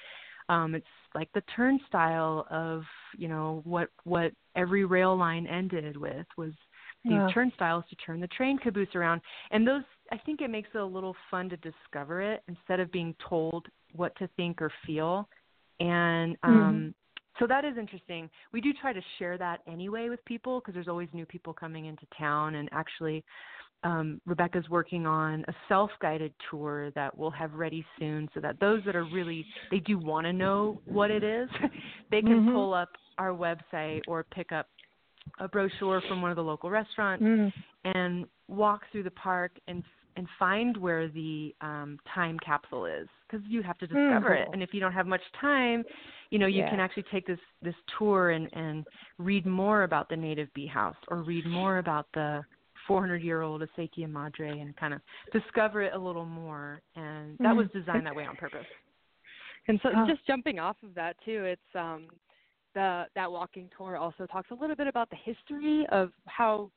Um, 0.48 0.74
it's 0.74 0.86
like 1.14 1.28
the 1.34 1.42
turnstile 1.54 2.46
of 2.50 2.82
you 3.16 3.28
know 3.28 3.62
what 3.64 3.88
what 4.04 4.32
every 4.54 4.84
rail 4.84 5.16
line 5.16 5.46
ended 5.46 5.96
with 5.96 6.26
was 6.36 6.52
these 7.04 7.12
Yeah. 7.12 7.28
turnstiles 7.32 7.84
to 7.90 7.96
turn 7.96 8.20
the 8.20 8.26
train 8.28 8.58
caboose 8.58 8.94
around. 8.94 9.20
And 9.50 9.66
those, 9.66 9.82
I 10.10 10.18
think, 10.18 10.40
it 10.40 10.50
makes 10.50 10.68
it 10.74 10.78
a 10.78 10.84
little 10.84 11.14
fun 11.30 11.48
to 11.50 11.56
discover 11.58 12.20
it 12.20 12.42
instead 12.48 12.80
of 12.80 12.90
being 12.90 13.14
told 13.28 13.66
what 13.92 14.16
to 14.16 14.28
think 14.36 14.60
or 14.60 14.72
feel. 14.84 15.28
And 15.78 16.36
um, 16.42 16.94
so 17.38 17.46
that 17.46 17.64
is 17.64 17.76
interesting. 17.78 18.30
We 18.52 18.60
do 18.60 18.72
try 18.72 18.92
to 18.92 19.00
share 19.18 19.38
that 19.38 19.60
anyway 19.68 20.08
with 20.08 20.24
people 20.24 20.60
because 20.60 20.74
there's 20.74 20.88
always 20.88 21.08
new 21.12 21.26
people 21.26 21.52
coming 21.52 21.86
into 21.86 22.06
town. 22.18 22.56
And 22.56 22.68
actually, 22.72 23.22
um, 23.84 24.20
Rebecca's 24.26 24.68
working 24.68 25.06
on 25.06 25.44
a 25.48 25.54
self-guided 25.68 26.32
tour 26.50 26.90
that 26.92 27.16
we'll 27.16 27.30
have 27.30 27.52
ready 27.54 27.84
soon, 27.98 28.28
so 28.34 28.40
that 28.40 28.58
those 28.60 28.82
that 28.84 28.96
are 28.96 29.04
really 29.04 29.46
they 29.70 29.78
do 29.80 29.98
want 29.98 30.26
to 30.26 30.32
know 30.32 30.80
what 30.84 31.10
it 31.10 31.22
is, 31.22 31.48
they 32.10 32.22
can 32.22 32.40
Mhm. 32.40 32.52
pull 32.52 32.74
up 32.74 32.88
our 33.18 33.30
website 33.30 34.02
or 34.06 34.24
pick 34.24 34.52
up 34.52 34.68
a 35.38 35.48
brochure 35.48 36.00
from 36.08 36.22
one 36.22 36.30
of 36.30 36.36
the 36.36 36.42
local 36.42 36.70
restaurants 36.70 37.22
Mm. 37.24 37.52
and 37.84 38.26
walk 38.48 38.82
through 38.90 39.02
the 39.02 39.10
park 39.12 39.52
and 39.68 39.82
and 40.16 40.26
find 40.38 40.78
where 40.78 41.08
the 41.08 41.54
um, 41.60 41.98
time 42.14 42.38
capsule 42.38 42.86
is 42.86 43.06
because 43.28 43.46
you 43.46 43.62
have 43.62 43.76
to 43.76 43.86
discover 43.86 44.32
it. 44.34 44.48
And 44.54 44.62
if 44.62 44.72
you 44.72 44.80
don't 44.80 44.92
have 44.94 45.06
much 45.06 45.20
time, 45.38 45.84
you 46.30 46.38
know 46.38 46.46
you 46.46 46.60
Yeah. 46.60 46.70
can 46.70 46.80
actually 46.80 47.04
take 47.12 47.26
this 47.26 47.38
this 47.62 47.74
tour 47.98 48.30
and 48.30 48.48
and 48.54 48.86
read 49.18 49.44
more 49.46 49.82
about 49.82 50.08
the 50.08 50.16
native 50.16 50.48
bee 50.54 50.66
house 50.66 50.96
or 51.08 51.22
read 51.22 51.44
more 51.46 51.78
about 51.78 52.06
the 52.14 52.42
400 52.86 53.22
year 53.22 53.42
old 53.42 53.62
Acequia 53.62 54.08
Madre 54.08 54.60
and 54.60 54.76
kind 54.76 54.94
of 54.94 55.00
discover 55.32 55.82
it 55.82 55.92
a 55.94 55.98
little 55.98 56.24
more. 56.24 56.80
And 56.94 57.38
that 57.40 57.54
was 57.54 57.66
designed 57.72 58.06
that 58.06 58.14
way 58.14 58.24
on 58.24 58.36
purpose. 58.36 58.66
And 59.68 59.80
so, 59.82 59.90
Oh. 59.94 60.06
just 60.06 60.24
jumping 60.26 60.58
off 60.58 60.76
of 60.82 60.94
that 60.94 61.16
too, 61.24 61.44
it's 61.44 61.74
um, 61.74 62.08
the 62.74 63.06
that 63.14 63.30
walking 63.30 63.68
tour 63.76 63.96
also 63.96 64.26
talks 64.26 64.50
a 64.50 64.54
little 64.54 64.76
bit 64.76 64.86
about 64.86 65.10
the 65.10 65.16
history 65.16 65.86
of 65.90 66.12
how 66.26 66.70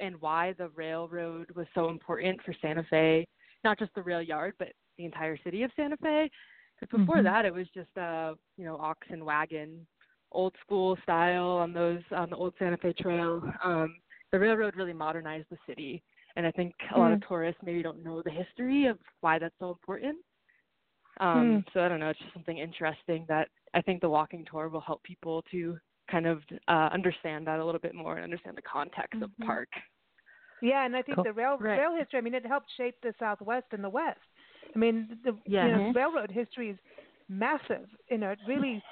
and 0.00 0.20
why 0.20 0.52
the 0.58 0.68
railroad 0.70 1.50
was 1.56 1.66
so 1.74 1.88
important 1.88 2.40
for 2.42 2.52
Santa 2.60 2.84
Fe, 2.84 3.26
not 3.64 3.78
just 3.78 3.94
the 3.94 4.02
rail 4.02 4.20
yard, 4.22 4.54
but 4.58 4.68
the 4.98 5.04
entire 5.04 5.36
city 5.38 5.62
of 5.62 5.70
Santa 5.74 5.96
Fe. 5.96 6.30
Because 6.78 6.98
before 7.00 7.20
Mhm. 7.20 7.24
that, 7.24 7.44
it 7.46 7.54
was 7.54 7.68
just 7.70 7.96
a 7.96 8.36
you 8.56 8.64
know 8.64 8.76
ox 8.76 9.06
and 9.10 9.24
wagon, 9.24 9.86
old 10.30 10.54
school 10.60 10.96
style 11.02 11.48
on 11.48 11.72
those 11.72 12.02
on 12.12 12.30
the 12.30 12.36
old 12.36 12.54
Santa 12.58 12.76
Fe 12.76 12.92
Trail. 12.92 13.42
Um, 13.62 13.96
the 14.32 14.38
railroad 14.38 14.76
really 14.76 14.92
modernized 14.92 15.46
the 15.50 15.58
city, 15.66 16.02
and 16.36 16.46
I 16.46 16.50
think 16.50 16.74
a 16.94 16.98
lot 16.98 17.12
of 17.12 17.26
tourists 17.26 17.60
maybe 17.64 17.82
don't 17.82 18.04
know 18.04 18.22
the 18.22 18.30
history 18.30 18.86
of 18.86 18.98
why 19.20 19.38
that's 19.38 19.54
so 19.58 19.70
important. 19.70 20.16
Um, 21.20 21.64
So 21.72 21.80
I 21.80 21.88
don't 21.88 22.00
know, 22.00 22.10
it's 22.10 22.18
just 22.20 22.34
something 22.34 22.58
interesting 22.58 23.24
that 23.28 23.48
I 23.74 23.80
think 23.80 24.00
the 24.00 24.08
walking 24.08 24.44
tour 24.50 24.68
will 24.68 24.80
help 24.80 25.02
people 25.02 25.42
to 25.50 25.78
kind 26.10 26.26
of 26.26 26.42
uh, 26.68 26.88
understand 26.92 27.46
that 27.46 27.58
a 27.58 27.64
little 27.64 27.80
bit 27.80 27.94
more 27.94 28.14
and 28.16 28.24
understand 28.24 28.56
the 28.56 28.62
context 28.62 29.20
of 29.22 29.30
the 29.38 29.44
park. 29.44 29.68
Yeah, 30.62 30.84
and 30.84 30.96
I 30.96 31.02
think 31.02 31.16
Cool. 31.16 31.24
the 31.24 31.32
rail 31.32 31.56
Right. 31.58 31.78
rail 31.78 31.94
history. 31.96 32.18
I 32.18 32.22
mean, 32.22 32.34
it 32.34 32.46
helped 32.46 32.68
shape 32.76 32.96
the 33.02 33.14
Southwest 33.18 33.66
and 33.72 33.82
the 33.82 33.88
West. 33.90 34.20
I 34.74 34.78
mean, 34.78 35.18
the 35.24 35.36
Yeah. 35.46 35.66
you 35.66 35.72
know, 35.72 35.92
railroad 35.94 36.30
history 36.30 36.70
is 36.70 36.78
massive. 37.28 37.88
You 38.10 38.18
know, 38.18 38.30
it 38.30 38.38
really 38.46 38.82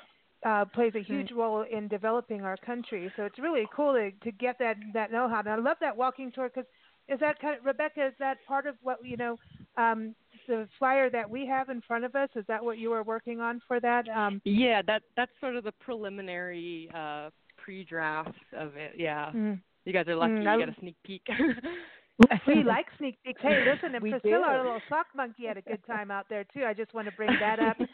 uh, 0.45 0.65
plays 0.67 0.93
a 0.95 1.03
huge 1.03 1.33
role 1.33 1.65
in 1.71 1.89
developing 1.89 2.43
our 2.43 2.57
country. 2.59 3.11
So 3.17 3.25
it's 3.25 3.39
really 3.39 3.67
cool 3.75 3.95
to 3.95 4.11
to 4.11 4.33
get 4.33 4.59
that 4.59 4.77
that 4.93 5.11
know 5.11 5.29
how. 5.29 5.41
And 5.41 5.49
I 5.49 5.57
love 5.57 5.79
that 5.81 5.97
walking 5.97 6.31
tour 6.33 6.51
because 6.55 6.69
is 7.09 7.21
that 7.21 7.39
kind 7.39 7.59
of 7.59 7.65
Rebecca? 7.65 8.07
Is 8.07 8.15
that 8.19 8.39
part 8.47 8.67
of 8.67 8.77
what 8.83 8.99
you 9.05 9.17
know? 9.17 9.39
Um, 9.77 10.15
the 10.47 10.69
flyer 10.79 11.09
that 11.11 11.29
we 11.29 11.47
have 11.47 11.71
in 11.71 11.81
front 11.81 12.05
of 12.05 12.15
us 12.15 12.29
is 12.37 12.45
that 12.49 12.63
what 12.63 12.77
you 12.79 12.91
were 12.91 13.03
working 13.03 13.41
on 13.41 13.61
for 13.67 13.81
that? 13.81 14.07
Um, 14.09 14.43
Yeah, 14.45 14.83
that 14.87 15.03
that's 15.17 15.33
sort 15.41 15.57
of 15.57 15.65
the 15.65 15.73
preliminary 15.73 16.91
uh, 16.95 17.31
pre-draft 17.57 18.35
of 18.57 18.77
it. 18.77 18.93
Yeah, 18.97 19.33
mm. 19.35 19.59
you 19.85 19.93
guys 19.93 20.07
are 20.09 20.17
lucky. 20.17 20.35
Mm, 20.35 20.53
you 20.53 20.67
get 20.67 20.77
a 20.77 20.81
sneak 20.81 20.97
peek. 21.05 21.27
We 22.47 22.63
like 22.63 22.87
sneak 22.99 23.17
peeks. 23.25 23.41
Hey, 23.43 23.65
listen, 23.67 23.95
and 23.95 24.03
We 24.03 24.11
Priscilla, 24.13 24.47
our 24.47 24.63
little 24.63 24.81
sock 24.89 25.07
monkey, 25.17 25.47
had 25.47 25.57
a 25.57 25.63
good 25.63 25.85
time 25.87 26.11
out 26.11 26.27
there 26.29 26.45
too. 26.55 26.65
I 26.65 26.73
just 26.73 26.95
want 26.95 27.07
to 27.09 27.13
bring 27.13 27.31
that 27.41 27.59
up. 27.61 27.77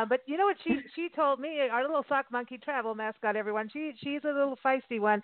Uh, 0.00 0.04
but 0.06 0.20
you 0.26 0.36
know 0.36 0.46
what 0.46 0.56
she 0.64 0.78
she 0.94 1.08
told 1.14 1.38
me, 1.38 1.60
our 1.70 1.82
little 1.82 2.04
sock 2.08 2.26
monkey 2.32 2.58
travel 2.58 2.94
mascot, 2.94 3.36
everyone. 3.36 3.68
She 3.72 3.92
she's 4.02 4.20
a 4.24 4.28
little 4.28 4.58
feisty 4.64 4.98
one. 4.98 5.22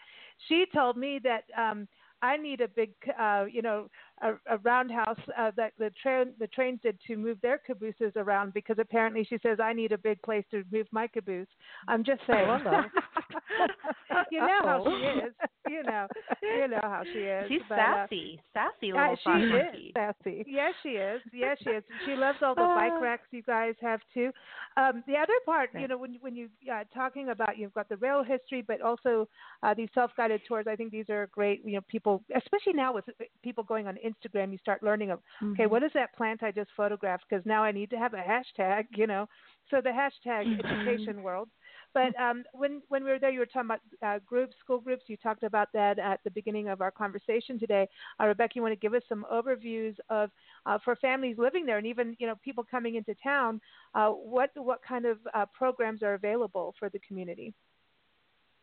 She 0.48 0.66
told 0.72 0.96
me 0.96 1.20
that 1.24 1.44
um 1.56 1.88
I 2.22 2.36
need 2.36 2.60
a 2.60 2.68
big, 2.68 2.92
uh, 3.18 3.46
you 3.50 3.62
know, 3.62 3.88
a, 4.22 4.34
a 4.48 4.58
roundhouse 4.58 5.18
uh, 5.36 5.50
that 5.56 5.72
the 5.78 5.90
train 6.02 6.32
the 6.38 6.46
trains 6.46 6.78
did 6.82 6.98
to 7.08 7.16
move 7.16 7.38
their 7.42 7.58
cabooses 7.58 8.12
around 8.14 8.54
because 8.54 8.76
apparently 8.78 9.24
she 9.28 9.38
says 9.42 9.58
I 9.60 9.72
need 9.72 9.90
a 9.90 9.98
big 9.98 10.22
place 10.22 10.44
to 10.52 10.62
move 10.70 10.86
my 10.92 11.08
caboose. 11.08 11.48
I'm 11.88 12.04
just 12.04 12.20
saying. 12.26 12.46
Oh, 13.34 14.22
you 14.30 14.40
know 14.40 14.60
how 14.64 14.84
she 14.84 14.90
is. 14.90 15.32
You 15.68 15.82
know, 15.84 16.06
you 16.42 16.68
know 16.68 16.80
how 16.82 17.02
she 17.12 17.18
is. 17.20 17.48
She's 17.48 17.60
but, 17.68 17.78
uh, 17.78 18.06
sassy, 18.06 18.40
sassy 18.52 18.92
uh, 18.92 19.10
little 19.10 19.16
she 19.24 19.30
is. 19.30 19.92
Sassy. 19.94 20.44
Yes, 20.46 20.72
she 20.82 20.88
is. 20.90 21.20
Yes, 21.32 21.56
she 21.62 21.70
is. 21.70 21.84
She 22.06 22.14
loves 22.14 22.38
all 22.42 22.54
the 22.54 22.62
bike 22.62 22.92
Uh. 22.92 23.00
racks 23.00 23.26
you 23.30 23.42
guys 23.42 23.74
have 23.80 24.00
too. 24.12 24.30
Um, 24.76 25.02
the 25.06 25.16
other 25.16 25.34
part, 25.46 25.70
you 25.78 25.88
know, 25.88 25.98
when 25.98 26.16
when 26.20 26.34
you 26.34 26.48
uh, 26.72 26.84
talking 26.94 27.30
about 27.30 27.58
you've 27.58 27.74
got 27.74 27.88
the 27.88 27.96
rail 27.96 28.22
history, 28.22 28.62
but 28.66 28.80
also 28.80 29.28
uh, 29.62 29.74
these 29.74 29.88
self-guided 29.94 30.42
tours. 30.46 30.66
I 30.68 30.76
think 30.76 30.92
these 30.92 31.08
are 31.10 31.28
great. 31.32 31.64
You 31.64 31.74
know, 31.74 31.80
people, 31.88 32.22
especially 32.34 32.74
now 32.74 32.92
with 32.92 33.04
people 33.42 33.64
going 33.64 33.86
on 33.86 33.96
Instagram, 34.04 34.52
you 34.52 34.58
start 34.58 34.82
learning 34.82 35.10
of 35.10 35.20
okay, 35.52 35.66
what 35.66 35.82
is 35.82 35.90
that 35.94 36.14
plant 36.16 36.42
I 36.42 36.50
just 36.50 36.70
photographed? 36.76 37.24
Because 37.28 37.44
now 37.46 37.62
I 37.62 37.72
need 37.72 37.90
to 37.90 37.96
have 37.98 38.14
a 38.14 38.18
hashtag. 38.18 38.84
You 38.94 39.06
know, 39.06 39.26
so 39.70 39.80
the 39.80 39.90
hashtag 39.90 40.58
education 40.64 41.22
world. 41.22 41.48
But 41.94 42.18
um, 42.18 42.44
when 42.52 42.83
when 42.88 43.05
we 43.05 43.11
were 43.11 43.18
there, 43.18 43.31
you 43.31 43.40
were 43.40 43.46
talking 43.46 43.70
about 43.70 43.81
uh, 44.02 44.18
groups, 44.26 44.55
school 44.61 44.81
groups. 44.81 45.05
You 45.07 45.16
talked 45.16 45.42
about 45.42 45.68
that 45.74 45.98
at 45.98 46.20
the 46.24 46.31
beginning 46.31 46.68
of 46.68 46.81
our 46.81 46.90
conversation 46.90 47.59
today. 47.59 47.88
Uh, 48.20 48.26
Rebecca, 48.26 48.52
you 48.57 48.62
want 48.62 48.72
to 48.72 48.81
give 48.81 48.94
us 48.94 49.02
some 49.09 49.26
overviews 49.31 49.94
of 50.09 50.31
uh, 50.66 50.78
for 50.85 50.96
families 50.96 51.37
living 51.38 51.66
there, 51.66 51.78
and 51.78 51.87
even 51.87 52.16
you 52.18 52.26
know 52.26 52.35
people 52.42 52.64
coming 52.68 52.94
into 52.94 53.14
town. 53.22 53.61
Uh, 53.94 54.09
what 54.09 54.50
what 54.55 54.81
kind 54.87 55.05
of 55.05 55.18
uh, 55.35 55.44
programs 55.57 56.02
are 56.02 56.14
available 56.14 56.74
for 56.78 56.88
the 56.88 56.98
community? 57.00 57.52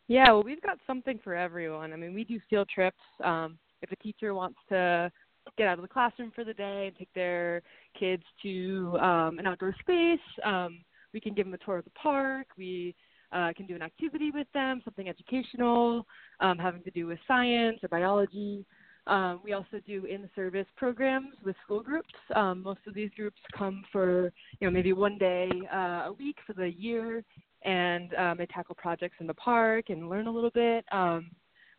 Yeah, 0.07 0.31
well, 0.31 0.43
we've 0.43 0.61
got 0.61 0.79
something 0.87 1.19
for 1.23 1.35
everyone. 1.35 1.93
I 1.93 1.95
mean, 1.95 2.15
we 2.15 2.23
do 2.23 2.39
field 2.49 2.67
trips. 2.73 2.97
Um, 3.23 3.59
if 3.83 3.91
a 3.91 3.95
teacher 3.97 4.33
wants 4.33 4.57
to 4.69 5.11
get 5.55 5.67
out 5.67 5.77
of 5.77 5.83
the 5.83 5.87
classroom 5.87 6.31
for 6.33 6.43
the 6.43 6.53
day 6.53 6.87
and 6.87 6.95
take 6.97 7.13
their 7.13 7.61
kids 7.97 8.23
to 8.41 8.97
um, 8.99 9.37
an 9.37 9.45
outdoor 9.45 9.75
space, 9.79 10.19
um, 10.43 10.79
we 11.13 11.19
can 11.19 11.33
give 11.33 11.45
them 11.45 11.53
a 11.53 11.57
tour 11.59 11.77
of 11.77 11.85
the 11.85 11.91
park. 11.91 12.47
We 12.57 12.95
uh, 13.31 13.51
can 13.55 13.65
do 13.65 13.75
an 13.75 13.81
activity 13.81 14.31
with 14.31 14.47
them, 14.53 14.81
something 14.83 15.07
educational, 15.09 16.05
um, 16.39 16.57
having 16.57 16.83
to 16.83 16.91
do 16.91 17.07
with 17.07 17.19
science 17.27 17.79
or 17.83 17.89
biology. 17.89 18.65
Um, 19.07 19.39
we 19.43 19.53
also 19.53 19.79
do 19.87 20.05
in-service 20.05 20.67
programs 20.75 21.33
with 21.43 21.55
school 21.63 21.81
groups. 21.81 22.13
Um, 22.35 22.61
most 22.61 22.81
of 22.85 22.93
these 22.93 23.09
groups 23.15 23.39
come 23.57 23.83
for, 23.91 24.31
you 24.59 24.67
know, 24.67 24.71
maybe 24.71 24.93
one 24.93 25.17
day 25.17 25.49
uh, 25.73 26.07
a 26.07 26.15
week 26.19 26.37
for 26.45 26.53
the 26.53 26.69
year, 26.69 27.23
and 27.63 28.13
um, 28.15 28.37
they 28.37 28.45
tackle 28.45 28.75
projects 28.75 29.15
in 29.19 29.27
the 29.27 29.33
park 29.33 29.85
and 29.89 30.09
learn 30.09 30.27
a 30.27 30.31
little 30.31 30.51
bit. 30.51 30.85
Um, 30.91 31.31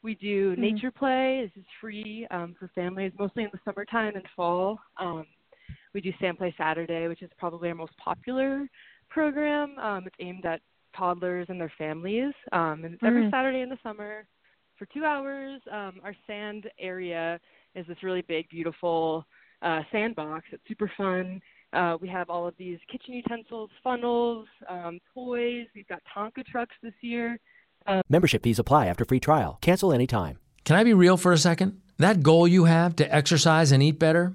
we 0.03 0.15
do 0.15 0.57
Mhm. 0.57 0.59
nature 0.59 0.91
play. 0.91 1.43
This 1.45 1.63
is 1.63 1.69
free 1.81 2.27
um, 2.31 2.55
for 2.59 2.69
families, 2.69 3.13
mostly 3.19 3.45
in 3.45 3.51
the 3.53 3.61
summertime 3.65 4.17
and 4.17 4.27
fall. 4.35 4.81
Um, 4.97 5.27
we 5.93 6.01
do 6.01 6.13
Sand 6.21 6.39
Play 6.39 6.55
Saturday, 6.57 7.07
which 7.09 7.23
is 7.23 7.31
probably 7.39 7.69
our 7.69 7.75
most 7.75 7.97
popular 7.97 8.69
program. 9.09 9.79
Um, 9.79 10.07
it's 10.07 10.17
aimed 10.21 10.47
at 10.47 10.61
toddlers 10.97 11.47
and 11.49 11.61
their 11.61 11.73
families, 11.79 12.33
um, 12.53 12.85
and 12.85 12.95
it's 12.95 13.03
every 13.03 13.23
Mm. 13.25 13.31
Saturday 13.31 13.61
in 13.61 13.69
the 13.69 13.79
summer 13.83 14.27
for 14.77 14.87
two 14.87 15.05
hours. 15.05 15.61
Um, 15.71 16.01
our 16.05 16.15
sand 16.27 16.71
area 16.79 17.39
is 17.75 17.87
this 17.87 18.03
really 18.03 18.23
big, 18.23 18.49
beautiful 18.49 19.27
uh, 19.63 19.83
sandbox. 19.93 20.47
It's 20.53 20.63
super 20.67 20.91
fun. 20.97 21.41
Uh, 21.73 21.97
we 22.01 22.09
have 22.09 22.31
all 22.31 22.49
of 22.49 22.55
these 22.59 22.79
kitchen 22.91 23.15
utensils, 23.15 23.71
funnels, 23.85 24.47
um, 24.69 24.99
toys. 25.15 25.67
We've 25.75 25.87
got 25.87 26.03
Tonka 26.17 26.45
trucks 26.47 26.75
this 26.83 26.95
year. 27.01 27.39
Membership 28.09 28.43
fees 28.43 28.59
apply 28.59 28.87
after 28.87 29.05
free 29.05 29.21
trial. 29.21 29.59
Cancel 29.63 29.93
anytime. 29.93 30.39
Can 30.65 30.77
I 30.77 30.85
be 30.85 30.93
real 30.95 31.17
for 31.17 31.33
a 31.33 31.39
second? 31.39 31.81
That 31.99 32.23
goal 32.23 32.49
you 32.49 32.65
have 32.65 32.97
to 32.97 33.15
exercise 33.15 33.73
and 33.73 33.83
eat 33.83 33.99
better, 33.99 34.35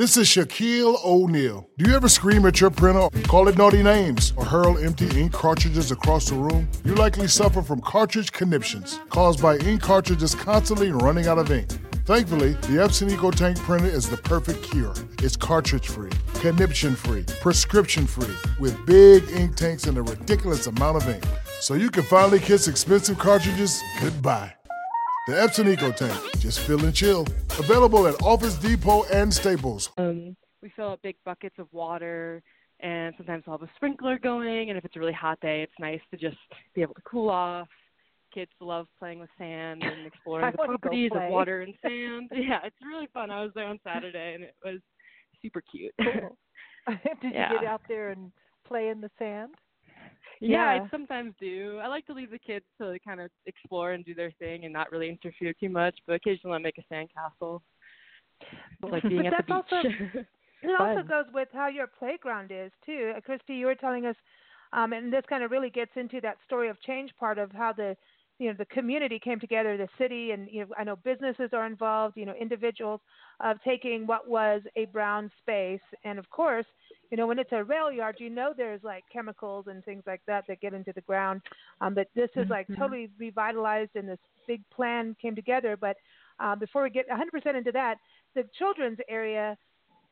This 0.00 0.16
is 0.16 0.28
Shaquille 0.28 0.96
O'Neal. 1.04 1.68
Do 1.76 1.90
you 1.90 1.94
ever 1.94 2.08
scream 2.08 2.46
at 2.46 2.58
your 2.58 2.70
printer, 2.70 3.10
call 3.24 3.48
it 3.48 3.58
naughty 3.58 3.82
names, 3.82 4.32
or 4.34 4.46
hurl 4.46 4.78
empty 4.78 5.06
ink 5.20 5.30
cartridges 5.30 5.90
across 5.90 6.30
the 6.30 6.36
room? 6.36 6.66
You 6.86 6.94
likely 6.94 7.28
suffer 7.28 7.60
from 7.60 7.82
cartridge 7.82 8.32
conniptions 8.32 8.98
caused 9.10 9.42
by 9.42 9.58
ink 9.58 9.82
cartridges 9.82 10.34
constantly 10.34 10.90
running 10.90 11.26
out 11.26 11.36
of 11.36 11.52
ink. 11.52 11.68
Thankfully, 12.06 12.52
the 12.52 12.80
Epson 12.80 13.10
EcoTank 13.10 13.58
printer 13.58 13.88
is 13.88 14.08
the 14.08 14.16
perfect 14.16 14.62
cure. 14.62 14.94
It's 15.18 15.36
cartridge 15.36 15.88
free, 15.88 16.12
conniption 16.36 16.96
free, 16.96 17.26
prescription 17.42 18.06
free, 18.06 18.34
with 18.58 18.86
big 18.86 19.28
ink 19.28 19.54
tanks 19.54 19.84
and 19.84 19.98
a 19.98 20.02
ridiculous 20.02 20.66
amount 20.66 20.96
of 20.96 21.06
ink. 21.10 21.24
So 21.60 21.74
you 21.74 21.90
can 21.90 22.04
finally 22.04 22.38
kiss 22.38 22.68
expensive 22.68 23.18
cartridges 23.18 23.82
goodbye. 24.00 24.54
The 25.30 25.36
Epson 25.36 25.72
EcoTank, 25.76 26.40
just 26.40 26.58
fill 26.58 26.84
and 26.84 26.92
chill. 26.92 27.24
Available 27.56 28.08
at 28.08 28.20
Office 28.20 28.56
Depot 28.56 29.04
and 29.12 29.32
Staples. 29.32 29.88
Um, 29.96 30.36
we 30.60 30.72
fill 30.74 30.90
up 30.94 31.02
big 31.02 31.14
buckets 31.24 31.54
of 31.60 31.68
water, 31.72 32.42
and 32.80 33.14
sometimes 33.16 33.44
we'll 33.46 33.56
have 33.56 33.68
a 33.68 33.70
sprinkler 33.76 34.18
going. 34.18 34.70
And 34.70 34.76
if 34.76 34.84
it's 34.84 34.96
a 34.96 34.98
really 34.98 35.12
hot 35.12 35.38
day, 35.38 35.62
it's 35.62 35.72
nice 35.78 36.00
to 36.10 36.16
just 36.16 36.36
be 36.74 36.82
able 36.82 36.94
to 36.94 37.02
cool 37.02 37.30
off. 37.30 37.68
Kids 38.34 38.50
love 38.60 38.88
playing 38.98 39.20
with 39.20 39.30
sand 39.38 39.84
and 39.84 40.04
exploring 40.12 40.50
the 40.50 40.58
properties 40.66 41.12
of 41.14 41.30
water 41.30 41.60
and 41.60 41.74
sand. 41.82 42.28
Yeah, 42.34 42.58
it's 42.64 42.74
really 42.84 43.06
fun. 43.14 43.30
I 43.30 43.40
was 43.42 43.52
there 43.54 43.66
on 43.68 43.78
Saturday, 43.84 44.34
and 44.34 44.42
it 44.42 44.56
was 44.64 44.80
super 45.40 45.62
cute. 45.70 45.92
Cool. 46.02 46.36
Did 47.22 47.34
Yeah. 47.34 47.52
you 47.52 47.60
get 47.60 47.68
out 47.68 47.82
there 47.86 48.08
and 48.08 48.32
play 48.66 48.88
in 48.88 49.00
the 49.00 49.10
sand? 49.16 49.54
Yeah, 50.40 50.74
Yeah. 50.74 50.82
I 50.84 50.88
sometimes 50.90 51.34
do. 51.40 51.78
I 51.82 51.86
like 51.88 52.06
to 52.06 52.12
leave 52.14 52.30
the 52.30 52.38
kids 52.38 52.64
to 52.80 52.98
kind 53.06 53.20
of 53.20 53.30
explore 53.46 53.92
and 53.92 54.04
do 54.04 54.14
their 54.14 54.32
thing 54.38 54.64
and 54.64 54.72
not 54.72 54.90
really 54.90 55.08
interfere 55.08 55.52
too 55.52 55.68
much, 55.68 55.96
but 56.06 56.14
occasionally 56.14 56.56
I 56.56 56.58
make 56.58 56.78
a 56.78 56.94
sandcastle. 56.94 57.60
It's 58.82 58.92
like 58.92 59.02
being 59.02 59.22
But 59.24 59.26
at 59.38 59.46
the 59.46 59.52
that's 59.52 59.72
also- 59.72 60.24
It 60.62 60.78
also 60.78 61.02
goes 61.08 61.24
with 61.32 61.48
how 61.54 61.68
your 61.68 61.86
playground 61.86 62.50
is 62.52 62.70
too. 62.84 63.14
Uh, 63.16 63.20
Christy, 63.22 63.54
you 63.54 63.64
were 63.64 63.74
telling 63.74 64.04
us, 64.04 64.16
um, 64.74 64.92
and 64.92 65.10
this 65.10 65.22
kind 65.26 65.42
of 65.42 65.50
really 65.50 65.70
gets 65.70 65.92
into 65.96 66.20
that 66.20 66.36
story 66.44 66.68
of 66.68 66.78
change 66.82 67.10
part 67.18 67.38
of 67.38 67.50
how 67.50 67.72
the, 67.72 67.96
you 68.38 68.48
know, 68.48 68.54
the 68.58 68.66
community 68.66 69.18
came 69.18 69.40
together, 69.40 69.78
the 69.78 69.88
city, 69.96 70.32
and 70.32 70.48
you 70.50 70.60
know, 70.60 70.66
I 70.78 70.84
know 70.84 70.96
businesses 70.96 71.48
are 71.54 71.64
involved, 71.66 72.18
you 72.18 72.26
know, 72.26 72.34
individuals 72.38 73.00
of 73.40 73.56
taking 73.62 74.06
what 74.06 74.28
was 74.28 74.60
a 74.76 74.84
brown 74.86 75.30
space, 75.40 75.80
and 76.04 76.18
of 76.18 76.28
course, 76.28 76.66
you 77.10 77.16
know, 77.16 77.26
when 77.26 77.38
it's 77.38 77.52
a 77.52 77.64
rail 77.64 77.90
yard, 77.90 78.16
you 78.18 78.30
know, 78.30 78.52
there's 78.56 78.82
like 78.82 79.04
chemicals 79.12 79.66
and 79.68 79.84
things 79.84 80.02
like 80.06 80.22
that 80.26 80.44
that 80.48 80.60
get 80.60 80.74
into 80.74 80.92
the 80.94 81.00
ground. 81.02 81.42
Um, 81.80 81.94
but 81.94 82.08
this 82.14 82.30
is 82.36 82.48
like 82.50 82.68
Mhm. 82.68 82.76
totally 82.78 83.10
revitalized, 83.18 83.90
and 83.94 84.08
this 84.08 84.18
big 84.46 84.62
plan 84.70 85.16
came 85.20 85.34
together. 85.34 85.76
But 85.76 85.96
uh, 86.38 86.56
before 86.56 86.82
we 86.82 86.90
get 86.90 87.06
100% 87.08 87.56
into 87.56 87.72
that, 87.72 87.96
the 88.34 88.44
children's 88.58 88.98
area 89.08 89.56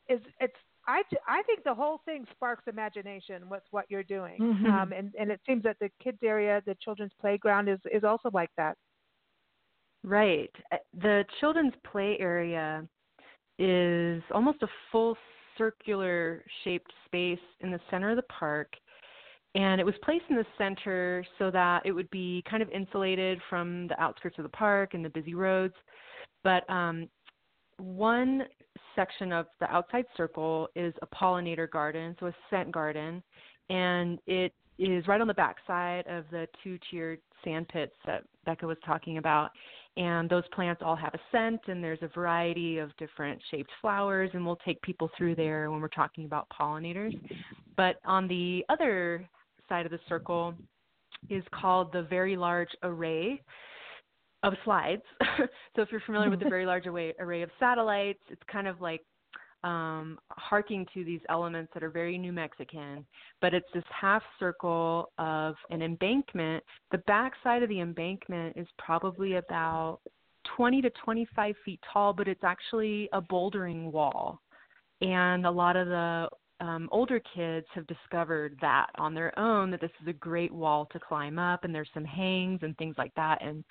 is 0.08 0.20
it's 0.40 0.54
I, 0.86 1.02
I 1.28 1.42
think 1.42 1.64
the 1.64 1.74
whole 1.74 2.00
thing 2.04 2.26
sparks 2.32 2.64
imagination 2.66 3.48
with 3.48 3.62
what 3.70 3.86
you're 3.88 4.02
doing 4.02 4.42
Mhm. 4.42 4.66
um, 4.72 4.92
and 4.92 5.14
and 5.18 5.30
it 5.30 5.40
seems 5.46 5.62
that 5.64 5.76
the 5.80 5.90
kids 6.02 6.18
area 6.22 6.62
the 6.66 6.76
children's 6.82 7.12
playground 7.20 7.68
is 7.68 7.78
is 7.92 8.04
also 8.04 8.30
like 8.32 8.50
that 8.56 8.76
Right. 10.04 10.50
Uh, 10.72 10.76
The 10.94 11.24
children's 11.40 11.74
play 11.90 12.18
area 12.18 12.86
is 13.58 14.22
almost 14.32 14.62
a 14.62 14.68
full 14.90 15.16
circular 15.58 16.44
shaped 16.64 16.90
space 17.04 17.38
in 17.60 17.70
the 17.70 17.80
center 17.90 18.10
of 18.10 18.16
the 18.16 18.22
park. 18.22 18.72
And 19.54 19.80
it 19.80 19.84
was 19.84 19.94
placed 20.02 20.24
in 20.30 20.36
the 20.36 20.46
center 20.56 21.24
so 21.38 21.50
that 21.50 21.84
it 21.84 21.92
would 21.92 22.10
be 22.10 22.44
kind 22.48 22.62
of 22.62 22.70
insulated 22.70 23.40
from 23.50 23.88
the 23.88 24.00
outskirts 24.00 24.38
of 24.38 24.44
the 24.44 24.50
park 24.50 24.94
and 24.94 25.04
the 25.04 25.10
busy 25.10 25.34
roads. 25.34 25.74
But 26.44 26.68
um, 26.70 27.08
one 27.78 28.44
section 28.94 29.32
of 29.32 29.46
the 29.60 29.66
outside 29.72 30.04
circle 30.16 30.68
is 30.76 30.94
a 31.02 31.06
pollinator 31.06 31.70
garden, 31.70 32.16
so 32.20 32.26
a 32.26 32.34
scent 32.50 32.72
garden. 32.72 33.22
And 33.70 34.18
it 34.26 34.52
is 34.78 35.06
right 35.08 35.20
on 35.20 35.26
the 35.26 35.34
backside 35.34 36.06
of 36.06 36.24
the 36.30 36.46
two 36.62 36.78
tiered 36.90 37.20
sand 37.44 37.68
pits 37.68 37.94
that 38.06 38.24
Becca 38.44 38.66
was 38.66 38.78
talking 38.84 39.18
about 39.18 39.50
and 39.98 40.30
those 40.30 40.44
plants 40.54 40.80
all 40.84 40.94
have 40.94 41.12
a 41.12 41.18
scent 41.32 41.60
and 41.66 41.82
there's 41.82 41.98
a 42.02 42.08
variety 42.08 42.78
of 42.78 42.96
different 42.98 43.42
shaped 43.50 43.70
flowers 43.80 44.30
and 44.32 44.46
we'll 44.46 44.58
take 44.64 44.80
people 44.82 45.10
through 45.18 45.34
there 45.34 45.70
when 45.70 45.80
we're 45.80 45.88
talking 45.88 46.24
about 46.24 46.46
pollinators. 46.48 47.18
But 47.76 47.96
on 48.04 48.28
the 48.28 48.64
other 48.68 49.28
side 49.68 49.86
of 49.86 49.90
the 49.90 49.98
circle 50.08 50.54
is 51.28 51.42
called 51.52 51.92
the 51.92 52.02
very 52.02 52.36
large 52.36 52.70
array 52.84 53.42
of 54.42 54.54
slides. 54.64 55.02
So 55.76 55.82
if 55.82 55.92
you're 55.92 56.00
familiar 56.00 56.28
with 56.28 56.40
the 56.40 56.48
very 56.48 56.66
large 56.66 56.86
array, 56.86 57.14
array 57.20 57.42
of 57.42 57.50
satellites 57.60 58.18
it's 58.30 58.42
kind 58.50 58.66
of 58.66 58.80
like 58.80 59.00
um, 59.64 60.18
harking 60.30 60.86
to 60.94 61.04
these 61.04 61.20
elements 61.28 61.70
that 61.74 61.82
are 61.82 61.90
very 61.90 62.16
New 62.16 62.32
Mexican, 62.32 63.04
but 63.40 63.54
it's 63.54 63.66
this 63.74 63.84
half 63.90 64.22
circle 64.38 65.10
of 65.18 65.54
an 65.70 65.82
embankment. 65.82 66.62
The 66.92 66.98
back 66.98 67.32
side 67.42 67.62
of 67.62 67.68
the 67.68 67.80
embankment 67.80 68.56
is 68.56 68.66
probably 68.78 69.34
about 69.34 70.00
20 70.56 70.82
to 70.82 70.90
25 71.04 71.54
feet 71.64 71.80
tall, 71.92 72.12
but 72.12 72.28
it's 72.28 72.44
actually 72.44 73.08
a 73.12 73.20
bouldering 73.20 73.90
wall. 73.90 74.40
And 75.00 75.46
a 75.46 75.50
lot 75.50 75.76
of 75.76 75.88
the 75.88 76.28
um, 76.60 76.88
older 76.90 77.20
kids 77.34 77.66
have 77.74 77.86
discovered 77.86 78.56
that 78.60 78.86
on 78.96 79.14
their 79.14 79.36
own 79.38 79.70
that 79.70 79.80
this 79.80 79.90
is 80.02 80.08
a 80.08 80.12
great 80.12 80.52
wall 80.52 80.88
to 80.92 80.98
climb 80.98 81.38
up, 81.38 81.64
and 81.64 81.74
there's 81.74 81.90
some 81.94 82.04
hangs 82.04 82.60
and 82.62 82.76
things 82.76 82.96
like 82.98 83.14
that. 83.14 83.42
And 83.42 83.64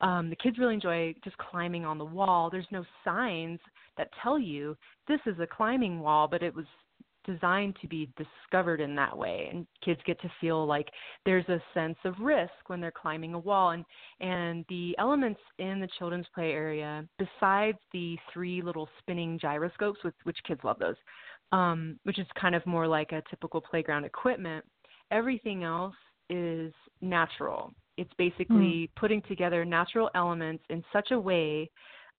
um, 0.00 0.30
the 0.30 0.36
kids 0.36 0.58
really 0.58 0.74
enjoy 0.74 1.14
just 1.24 1.36
climbing 1.38 1.84
on 1.84 1.98
the 1.98 2.04
wall. 2.04 2.50
There's 2.50 2.66
no 2.70 2.84
signs 3.04 3.58
that 3.96 4.10
tell 4.22 4.38
you 4.38 4.76
this 5.08 5.20
is 5.26 5.38
a 5.40 5.46
climbing 5.46 6.00
wall, 6.00 6.28
but 6.28 6.42
it 6.42 6.54
was 6.54 6.66
designed 7.28 7.76
to 7.80 7.86
be 7.86 8.10
discovered 8.16 8.80
in 8.80 8.94
that 8.94 9.16
way. 9.16 9.48
And 9.52 9.66
kids 9.84 10.00
get 10.06 10.20
to 10.22 10.30
feel 10.40 10.66
like 10.66 10.88
there's 11.26 11.48
a 11.48 11.62
sense 11.74 11.98
of 12.04 12.14
risk 12.20 12.52
when 12.68 12.80
they're 12.80 12.90
climbing 12.90 13.34
a 13.34 13.38
wall. 13.38 13.70
And 13.70 13.84
and 14.20 14.64
the 14.68 14.96
elements 14.98 15.40
in 15.58 15.80
the 15.80 15.88
children's 15.98 16.26
play 16.34 16.52
area 16.52 17.06
besides 17.18 17.78
the 17.92 18.16
three 18.32 18.62
little 18.62 18.88
spinning 18.98 19.38
gyroscopes 19.38 20.02
with 20.04 20.14
which 20.24 20.38
kids 20.46 20.60
love 20.64 20.78
those 20.78 20.96
um 21.52 21.98
which 22.04 22.18
is 22.18 22.26
kind 22.40 22.54
of 22.54 22.64
more 22.66 22.86
like 22.86 23.12
a 23.12 23.22
typical 23.30 23.60
playground 23.60 24.04
equipment 24.04 24.64
everything 25.10 25.64
else 25.64 25.94
is 26.30 26.72
natural 27.00 27.72
it's 27.98 28.12
basically 28.16 28.90
putting 28.96 29.20
together 29.22 29.64
natural 29.64 30.08
elements 30.14 30.64
in 30.70 30.82
such 30.92 31.10
a 31.10 31.18
way 31.18 31.68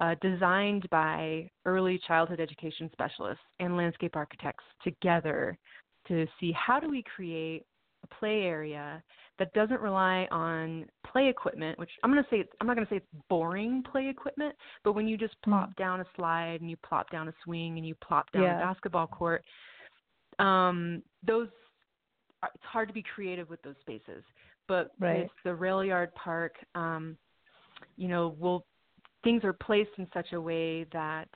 uh, 0.01 0.15
designed 0.21 0.87
by 0.89 1.49
early 1.65 1.99
childhood 2.07 2.39
education 2.39 2.89
specialists 2.91 3.43
and 3.59 3.75
landscape 3.75 4.15
architects 4.15 4.63
together 4.83 5.57
to 6.07 6.27
see 6.39 6.51
how 6.51 6.79
do 6.79 6.89
we 6.89 7.03
create 7.15 7.63
a 8.03 8.15
play 8.15 8.41
area 8.43 9.01
that 9.39 9.51
doesn't 9.53 9.79
rely 9.79 10.27
on 10.31 10.85
play 11.09 11.29
equipment, 11.29 11.79
which 11.79 11.89
I'm 12.03 12.11
going 12.11 12.23
to 12.23 12.29
say 12.29 12.43
I'm 12.59 12.67
not 12.67 12.75
going 12.75 12.85
to 12.87 12.93
say 12.93 12.97
it's 12.97 13.23
boring 13.29 13.83
play 13.89 14.07
equipment, 14.09 14.53
but 14.83 14.93
when 14.93 15.07
you 15.07 15.17
just 15.17 15.35
plop 15.43 15.75
down 15.77 16.01
a 16.01 16.05
slide 16.15 16.59
and 16.61 16.69
you 16.69 16.77
plop 16.77 17.09
down 17.09 17.29
a 17.29 17.33
swing 17.43 17.77
and 17.77 17.87
you 17.87 17.95
plop 17.95 18.31
down 18.31 18.43
Yeah. 18.43 18.57
a 18.57 18.59
basketball 18.59 19.07
court, 19.07 19.43
um, 20.39 21.01
those 21.25 21.47
it's 22.43 22.63
hard 22.63 22.87
to 22.87 22.93
be 22.93 23.03
creative 23.03 23.49
with 23.49 23.61
those 23.63 23.75
spaces. 23.81 24.23
But 24.69 24.91
Right. 24.99 25.29
the 25.43 25.53
rail 25.53 25.83
yard 25.83 26.13
park, 26.15 26.55
um, 26.75 27.17
you 27.97 28.07
know, 28.07 28.29
we'll 28.39 28.65
things 29.23 29.43
are 29.43 29.51
placed 29.51 29.91
in 29.97 30.07
such 30.13 30.31
a 30.31 30.39
way 30.39 30.85
that 30.85 31.27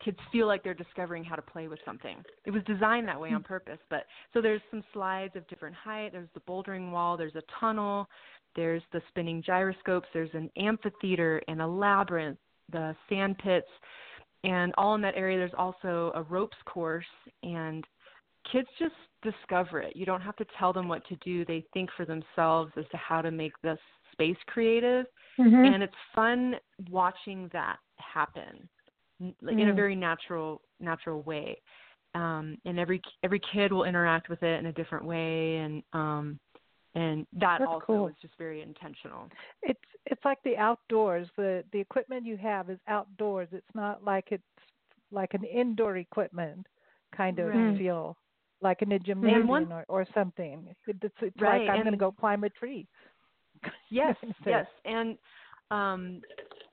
kids 0.00 0.18
feel 0.32 0.48
like 0.48 0.64
they're 0.64 0.74
discovering 0.74 1.22
how 1.22 1.36
to 1.36 1.42
play 1.42 1.68
with 1.68 1.78
something. 1.84 2.24
It 2.44 2.50
was 2.50 2.64
designed 2.64 3.06
that 3.06 3.20
way 3.20 3.32
on 3.32 3.44
purpose. 3.44 3.78
But 3.88 4.06
so 4.32 4.40
there's 4.40 4.60
some 4.70 4.82
slides 4.92 5.36
of 5.36 5.46
different 5.46 5.76
height. 5.76 6.10
There's 6.10 6.28
the 6.34 6.40
bouldering 6.40 6.90
wall. 6.90 7.16
There's 7.16 7.36
a 7.36 7.42
tunnel. 7.60 8.08
There's 8.56 8.82
the 8.92 9.00
spinning 9.08 9.42
gyroscopes. 9.42 10.08
There's 10.12 10.34
an 10.34 10.50
amphitheater 10.56 11.40
and 11.46 11.62
a 11.62 11.66
labyrinth. 11.66 12.38
The 12.72 12.96
sand 13.08 13.36
pits, 13.38 13.68
and 14.42 14.72
all 14.78 14.94
in 14.94 15.02
that 15.02 15.14
area. 15.16 15.36
There's 15.38 15.52
also 15.56 16.12
a 16.14 16.22
ropes 16.22 16.56
course, 16.64 17.04
and 17.42 17.84
kids 18.50 18.68
just 18.78 18.94
discover 19.24 19.80
it. 19.80 19.96
You 19.96 20.06
don't 20.06 20.20
have 20.20 20.36
to 20.36 20.46
tell 20.58 20.72
them 20.72 20.86
what 20.86 21.04
to 21.08 21.16
do. 21.16 21.44
They 21.44 21.64
think 21.72 21.90
for 21.96 22.04
themselves 22.06 22.72
as 22.76 22.84
to 22.92 22.96
how 22.96 23.20
to 23.22 23.30
make 23.32 23.52
this 23.62 23.78
space 24.12 24.36
creative 24.46 25.06
and 25.64 25.82
it's 25.82 25.94
fun 26.14 26.54
watching 26.90 27.50
that 27.52 27.78
happen 27.96 28.68
like 29.42 29.58
in 29.58 29.68
a 29.68 29.72
Mm. 29.72 29.76
very 29.76 29.96
natural 29.96 30.60
natural 30.78 31.22
way 31.22 31.60
um 32.14 32.56
and 32.64 32.78
every 32.78 33.00
every 33.24 33.40
kid 33.52 33.72
will 33.72 33.84
interact 33.84 34.28
with 34.28 34.42
it 34.42 34.58
in 34.60 34.66
a 34.66 34.72
different 34.72 35.04
way 35.04 35.56
and 35.56 35.82
um 35.92 36.38
and 36.94 37.26
that 37.32 37.58
That's 37.58 37.72
also 37.72 37.84
cool. 37.86 38.08
is 38.08 38.14
just 38.22 38.34
very 38.38 38.62
intentional 38.62 39.28
It's 39.62 39.80
it's 40.06 40.24
like 40.24 40.38
the 40.44 40.56
outdoors. 40.56 41.28
The 41.36 41.64
the 41.72 41.80
equipment 41.80 42.24
you 42.26 42.36
have 42.36 42.70
is 42.70 42.78
outdoors. 42.86 43.48
It's 43.52 43.74
not 43.74 44.04
like 44.04 44.26
it's 44.30 44.42
like 45.10 45.34
an 45.34 45.44
indoor 45.44 45.96
equipment 45.96 46.66
kind 47.16 47.38
of 47.38 47.46
Right. 47.52 47.78
feel, 47.78 48.16
like 48.64 48.82
in 48.82 48.92
a 48.92 48.98
gymnasium 48.98 49.46
one- 49.46 49.70
or, 49.70 49.84
or 49.88 50.06
something. 50.14 50.74
It's, 50.86 51.00
it's 51.20 51.40
Right, 51.40 51.62
like 51.62 51.70
I'm 51.70 51.82
going 51.82 51.92
to 51.92 51.98
go 51.98 52.10
climb 52.10 52.42
a 52.42 52.48
tree. 52.50 52.88
yes 53.90 54.16
So- 54.20 54.50
yes 54.50 54.66
and 54.84 55.16
um 55.70 56.20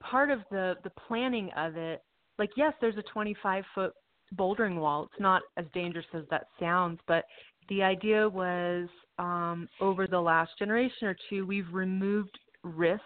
part 0.02 0.32
of 0.32 0.40
the 0.50 0.76
the 0.84 0.90
planning 1.08 1.50
of 1.56 1.78
it 1.78 2.02
like 2.40 2.50
yes 2.58 2.74
there's 2.82 2.98
a 2.98 3.04
25 3.04 3.64
foot 3.76 3.94
bouldering 4.36 4.78
wall. 4.80 5.04
It's 5.12 5.20
not 5.22 5.42
as 5.58 5.66
dangerous 5.74 6.06
as 6.14 6.24
that 6.30 6.48
sounds, 6.60 7.00
but 7.08 7.26
the 7.70 7.84
idea 7.84 8.28
was 8.28 8.88
um, 9.20 9.68
over 9.80 10.08
the 10.08 10.20
last 10.20 10.52
generation 10.58 11.08
or 11.08 11.16
two, 11.30 11.46
we've 11.46 11.72
removed 11.72 12.38
risk 12.64 13.02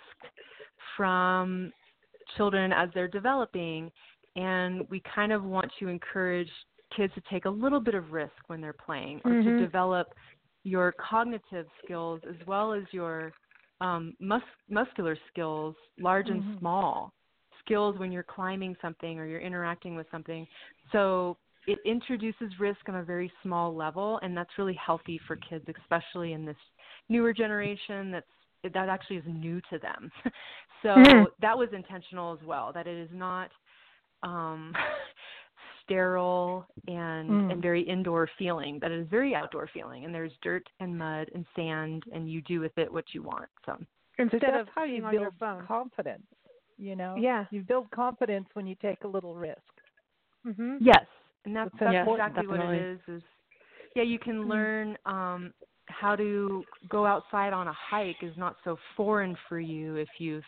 from 0.96 1.72
children 2.38 2.72
as 2.72 2.90
they're 2.94 3.08
developing, 3.08 3.92
and 4.36 4.88
we 4.90 5.02
kind 5.14 5.32
of 5.32 5.44
want 5.44 5.72
to 5.80 5.88
encourage 5.88 6.50
kids 6.96 7.14
to 7.14 7.22
take 7.32 7.46
a 7.46 7.50
little 7.50 7.80
bit 7.80 7.96
of 7.96 8.12
risk 8.12 8.34
when 8.48 8.62
they're 8.62 8.74
playing 8.74 9.22
or 9.26 9.32
mm-hmm. 9.32 9.50
to 9.50 9.60
develop 9.60 10.08
your 10.64 10.94
cognitive 10.94 11.68
skills 11.84 12.20
as 12.28 12.36
well 12.48 12.74
as 12.74 12.84
your 12.92 13.32
um, 13.82 14.14
mus- 14.20 14.42
muscular 14.70 15.18
skills, 15.32 15.76
large 16.00 16.28
mm-hmm. 16.28 16.48
and 16.48 16.60
small 16.60 17.14
skills 17.64 17.98
when 17.98 18.12
you're 18.12 18.24
climbing 18.24 18.76
something 18.82 19.20
or 19.20 19.26
you're 19.26 19.42
interacting 19.42 19.96
with 19.96 20.08
something. 20.12 20.48
So 20.92 21.38
it 21.68 21.80
introduces 21.86 22.52
risk 22.60 22.80
on 22.88 22.96
a 22.96 23.04
very 23.04 23.32
small 23.42 23.76
level, 23.76 24.20
and 24.22 24.38
that's 24.38 24.52
really 24.58 24.78
healthy 24.84 25.20
for 25.28 25.36
kids, 25.36 25.66
especially 25.82 26.34
in 26.34 26.46
this 26.46 26.58
newer 27.10 27.34
generation 27.34 28.12
that's 28.12 28.26
that 28.74 28.90
actually 28.90 29.18
is 29.18 29.24
new 29.28 29.62
to 29.70 29.78
them. 29.78 30.12
so 30.82 30.90
mm-hmm. 30.90 31.24
that 31.42 31.58
was 31.58 31.70
intentional 31.74 32.34
as 32.34 32.46
well. 32.46 32.72
That 32.74 32.88
it 32.88 32.98
is 32.98 33.10
not 33.14 33.52
um, 34.24 34.74
sterile 35.86 36.68
and 36.88 37.30
mm. 37.30 37.52
and 37.52 37.62
very 37.62 37.82
indoor 37.82 38.30
feeling. 38.38 38.80
but 38.80 38.92
it 38.92 39.00
is 39.00 39.08
very 39.10 39.34
outdoor 39.34 39.70
feeling, 39.74 40.06
and 40.06 40.14
there's 40.14 40.32
dirt 40.42 40.68
and 40.80 40.98
mud 40.98 41.30
and 41.34 41.46
sand, 41.56 42.04
and 42.14 42.30
you 42.30 42.42
do 42.42 42.60
with 42.60 42.78
it 42.78 42.92
what 42.92 43.06
you 43.14 43.24
want. 43.24 43.50
So 43.66 43.78
instead 44.18 44.42
so 44.42 44.60
of 44.62 44.68
how 44.74 44.84
you 44.84 45.02
build 45.02 45.14
your 45.14 45.32
phone. 45.40 45.66
confidence, 45.66 46.24
you 46.78 46.96
know, 46.96 47.16
yeah, 47.18 47.46
you 47.52 47.62
build 47.62 47.90
confidence 47.92 48.48
when 48.54 48.68
you 48.68 48.76
take 48.82 49.04
a 49.04 49.08
little 49.08 49.36
risk. 49.36 49.60
Mm-hmm. 50.46 50.78
Yes, 50.80 51.06
and 51.46 51.56
that's, 51.56 51.72
that's, 51.80 51.94
that's 51.94 51.94
yes, 51.94 52.08
exactly 52.12 52.44
definitely. 52.44 52.68
what 52.68 52.76
it 52.76 52.92
is. 52.92 53.00
Is 53.08 53.24
yeah, 53.96 54.04
you 54.04 54.20
can 54.20 54.42
Mm-hmm. 54.42 54.50
learn 54.50 54.98
um, 55.06 55.54
how 55.88 56.16
to 56.16 56.64
go 56.90 57.06
outside 57.06 57.54
on 57.54 57.68
a 57.68 57.74
hike 57.74 58.22
is 58.22 58.36
not 58.38 58.56
so 58.64 58.78
foreign 58.98 59.36
for 59.48 59.60
you 59.60 59.96
if 59.96 60.10
you've 60.18 60.44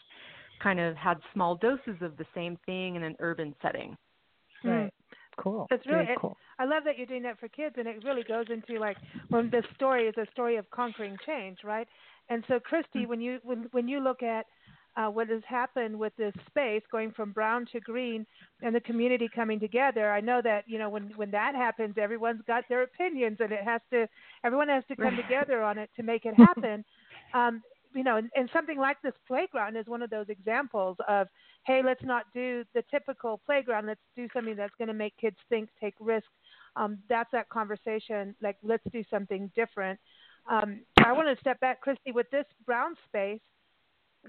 kind 0.62 0.80
of 0.80 0.95
had 0.95 1.17
small 1.34 1.56
doses 1.56 1.95
of 2.02 2.17
the 2.17 2.26
same 2.34 2.58
thing 2.65 2.95
in 2.95 3.04
an 3.04 3.15
urban 3.19 3.54
setting. 3.62 3.95
Right. 4.63 4.91
Cool. 5.38 5.67
It's 5.71 5.86
really 5.86 6.06
it- 6.10 6.19
cool. 6.19 6.38
I 6.60 6.65
love 6.65 6.84
that 6.86 6.97
you're 6.97 7.06
doing 7.08 7.23
that 7.23 7.39
for 7.39 7.47
kids, 7.47 7.76
and 7.78 7.88
it 7.88 8.04
really 8.04 8.23
goes 8.23 8.47
into 8.50 8.80
like 8.80 8.97
when 9.30 9.50
the 9.52 9.63
story 9.76 10.08
is 10.08 10.15
a 10.17 10.26
story 10.32 10.56
of 10.58 10.69
conquering 10.71 11.17
change, 11.26 11.60
right? 11.63 11.88
And 12.30 12.43
so, 12.47 12.60
Christy, 12.60 13.06
when 13.06 13.21
you 13.21 13.39
when 13.43 13.67
when 13.71 13.88
you 13.88 14.00
look 14.00 14.23
at 14.23 14.45
uh, 14.95 15.08
what 15.08 15.30
has 15.30 15.43
happened 15.47 15.97
with 15.97 16.15
this 16.17 16.34
space 16.47 16.82
going 16.91 17.12
from 17.12 17.32
brown 17.32 17.67
to 17.71 17.80
green 17.80 18.26
and 18.63 18.73
the 18.73 18.80
community 18.82 19.30
coming 19.34 19.60
together, 19.60 20.12
I 20.12 20.19
know 20.19 20.41
that 20.43 20.63
you 20.67 20.80
know 20.80 20.89
when 20.89 21.12
when 21.15 21.32
that 21.32 21.54
happens, 21.56 21.95
everyone's 21.97 22.41
got 22.47 22.63
their 22.67 22.82
opinions, 22.84 23.38
and 23.39 23.52
it 23.52 23.63
has 23.63 23.82
to 23.91 24.08
everyone 24.43 24.69
has 24.69 24.84
to 24.88 24.95
come 24.95 25.15
together 25.23 25.62
on 25.62 25.78
it 25.78 25.89
to 25.95 26.04
make 26.04 26.26
it 26.26 26.34
happen. 26.34 26.84
um, 27.34 27.62
you 27.97 28.03
know, 28.03 28.17
and, 28.17 28.29
and 28.36 28.47
something 28.53 28.77
like 28.77 29.01
this 29.01 29.15
playground 29.27 29.75
is 29.75 29.88
one 29.88 30.03
of 30.03 30.12
those 30.12 30.27
examples 30.29 30.97
of, 31.07 31.27
hey, 31.65 31.81
let's 31.83 32.03
not 32.03 32.25
do 32.31 32.63
the 32.75 32.83
typical 32.91 33.41
playground. 33.43 33.88
Let's 33.88 33.99
do 34.15 34.27
something 34.33 34.55
that's 34.55 34.73
going 34.77 34.88
to 34.89 34.93
make 34.93 35.17
kids 35.17 35.36
think, 35.49 35.69
take 35.81 35.95
risks. 35.99 36.29
Um, 36.75 36.99
that's 37.10 37.31
that 37.31 37.49
conversation. 37.49 38.36
Like, 38.39 38.57
let's 38.62 38.83
do 38.93 39.03
something 39.10 39.51
different. 39.55 39.99
Um, 40.47 40.81
I 41.03 41.12
want 41.12 41.27
to 41.27 41.41
step 41.41 41.60
back, 41.60 41.81
Christy, 41.81 42.12
with 42.12 42.29
this 42.29 42.45
brown 42.67 42.93
space. 43.07 43.41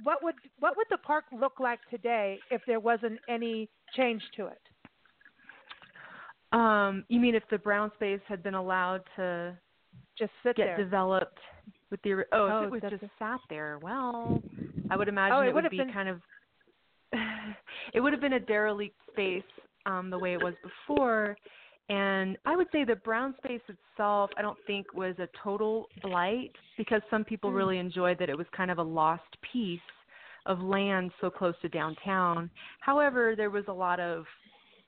What 0.02 0.22
would 0.22 0.36
what 0.58 0.76
would 0.76 0.86
the 0.90 0.98
park 0.98 1.24
look 1.38 1.60
like 1.60 1.80
today 1.90 2.38
if 2.50 2.62
there 2.66 2.80
wasn't 2.80 3.18
any 3.28 3.68
change 3.94 4.22
to 4.36 4.46
it? 4.46 4.62
Um, 6.52 7.04
you 7.08 7.20
mean 7.20 7.34
if 7.34 7.42
the 7.50 7.58
brown 7.58 7.90
space 7.96 8.20
had 8.26 8.42
been 8.42 8.54
allowed 8.54 9.02
to 9.16 9.58
Just 10.18 10.32
sit 10.42 10.56
get 10.56 10.66
there. 10.66 10.76
developed 10.78 11.38
with 11.90 12.00
the 12.02 12.12
oh, 12.12 12.24
Oh, 12.32 12.58
if 12.62 12.66
it 12.66 12.70
was 12.82 12.90
just 12.90 13.04
sat 13.18 13.40
there, 13.48 13.78
well, 13.82 14.42
I 14.90 14.96
would 14.96 15.08
imagine 15.08 15.36
Oh, 15.36 15.40
it 15.42 15.48
it 15.48 15.54
would 15.54 15.68
be 15.70 15.78
been- 15.78 15.92
kind 15.92 16.08
of 16.08 16.20
it 17.94 18.00
would 18.00 18.12
have 18.12 18.20
been 18.20 18.34
a 18.34 18.40
derelict 18.40 18.94
space 19.12 19.42
um 19.86 20.10
the 20.10 20.18
way 20.18 20.32
it 20.34 20.42
was 20.42 20.54
before. 20.62 21.36
And 21.90 22.36
I 22.44 22.54
would 22.54 22.66
say 22.70 22.84
the 22.84 22.96
brown 22.96 23.34
space 23.42 23.62
itself, 23.66 24.30
I 24.36 24.42
don't 24.42 24.58
think 24.66 24.92
was 24.92 25.14
a 25.18 25.28
total 25.42 25.86
blight 26.02 26.52
because 26.76 27.00
some 27.10 27.24
people 27.24 27.50
Mm. 27.50 27.56
really 27.56 27.78
enjoyed 27.78 28.18
that 28.18 28.28
it 28.28 28.36
was 28.36 28.46
kind 28.54 28.70
of 28.70 28.76
a 28.78 28.82
lost 28.82 29.24
piece 29.52 29.80
of 30.44 30.60
land 30.60 31.10
so 31.20 31.30
close 31.30 31.54
to 31.62 31.68
downtown. 31.70 32.50
However, 32.80 33.34
there 33.34 33.48
was 33.50 33.64
a 33.68 33.72
lot 33.72 34.00
of, 34.00 34.26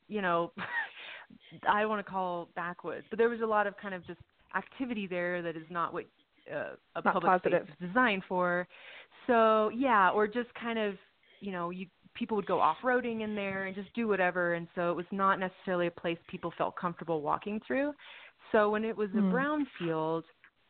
you 0.09 0.21
know, 0.21 0.53
I 1.69 1.81
don't 1.81 1.89
want 1.89 2.05
to 2.05 2.11
call 2.11 2.49
backwoods, 2.55 3.07
but 3.09 3.19
there 3.19 3.31
was 3.31 3.41
a 3.41 3.47
lot 3.47 3.67
of 3.67 3.75
kind 3.79 3.95
of 3.95 4.07
just 4.07 4.21
activity 4.55 5.07
there 5.07 5.41
that 5.41 5.57
is 5.57 5.65
not 5.71 5.95
what 5.95 6.05
uh, 6.53 6.75
a 6.97 7.03
Not 7.05 7.15
public 7.15 7.31
positive. 7.31 7.67
space 7.67 7.77
is 7.81 7.89
designed 7.89 8.23
for. 8.29 8.67
So 9.27 9.71
yeah, 9.75 10.11
or 10.11 10.27
just 10.27 10.53
kind 10.55 10.79
of, 10.79 10.95
you 11.41 11.53
know, 11.53 11.71
you 11.71 11.87
people 12.15 12.37
would 12.37 12.47
go 12.47 12.61
off-roading 12.61 13.23
in 13.23 13.37
there 13.37 13.67
and 13.67 13.75
just 13.75 13.93
do 13.95 14.09
whatever, 14.09 14.55
and 14.55 14.67
so 14.75 14.91
it 14.91 14.97
was 14.97 15.07
not 15.13 15.39
necessarily 15.39 15.87
a 15.87 15.91
place 15.91 16.19
people 16.29 16.53
felt 16.59 16.75
comfortable 16.77 17.23
walking 17.23 17.61
through. 17.67 17.93
So 18.51 18.69
when 18.69 18.85
it 18.85 18.97
was 18.97 19.11
a 19.15 19.19
brownfield 19.19 20.25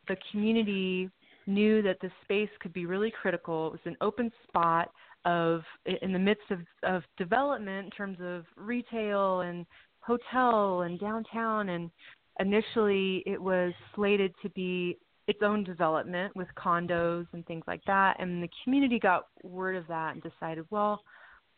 the 0.07 0.17
community 0.31 1.09
knew 1.47 1.81
that 1.81 1.99
the 2.01 2.11
space 2.23 2.49
could 2.59 2.73
be 2.73 2.85
really 2.85 3.11
critical. 3.21 3.67
It 3.67 3.71
was 3.71 3.79
an 3.85 3.97
open 4.01 4.31
spot 4.47 4.89
of 5.25 5.61
in 6.01 6.13
the 6.13 6.19
midst 6.19 6.49
of, 6.49 6.59
of 6.83 7.03
development 7.17 7.85
in 7.85 7.91
terms 7.91 8.17
of 8.21 8.43
retail 8.55 9.41
and 9.41 9.65
hotel 9.99 10.81
and 10.81 10.99
downtown 10.99 11.69
and 11.69 11.91
initially 12.39 13.21
it 13.27 13.39
was 13.39 13.71
slated 13.93 14.33
to 14.41 14.49
be 14.49 14.97
its 15.31 15.39
own 15.41 15.63
development 15.63 16.35
with 16.35 16.47
condos 16.57 17.25
and 17.33 17.45
things 17.45 17.63
like 17.67 17.83
that 17.85 18.15
and 18.19 18.43
the 18.43 18.49
community 18.63 18.99
got 18.99 19.27
word 19.43 19.75
of 19.75 19.87
that 19.87 20.13
and 20.13 20.23
decided 20.23 20.65
well 20.69 21.01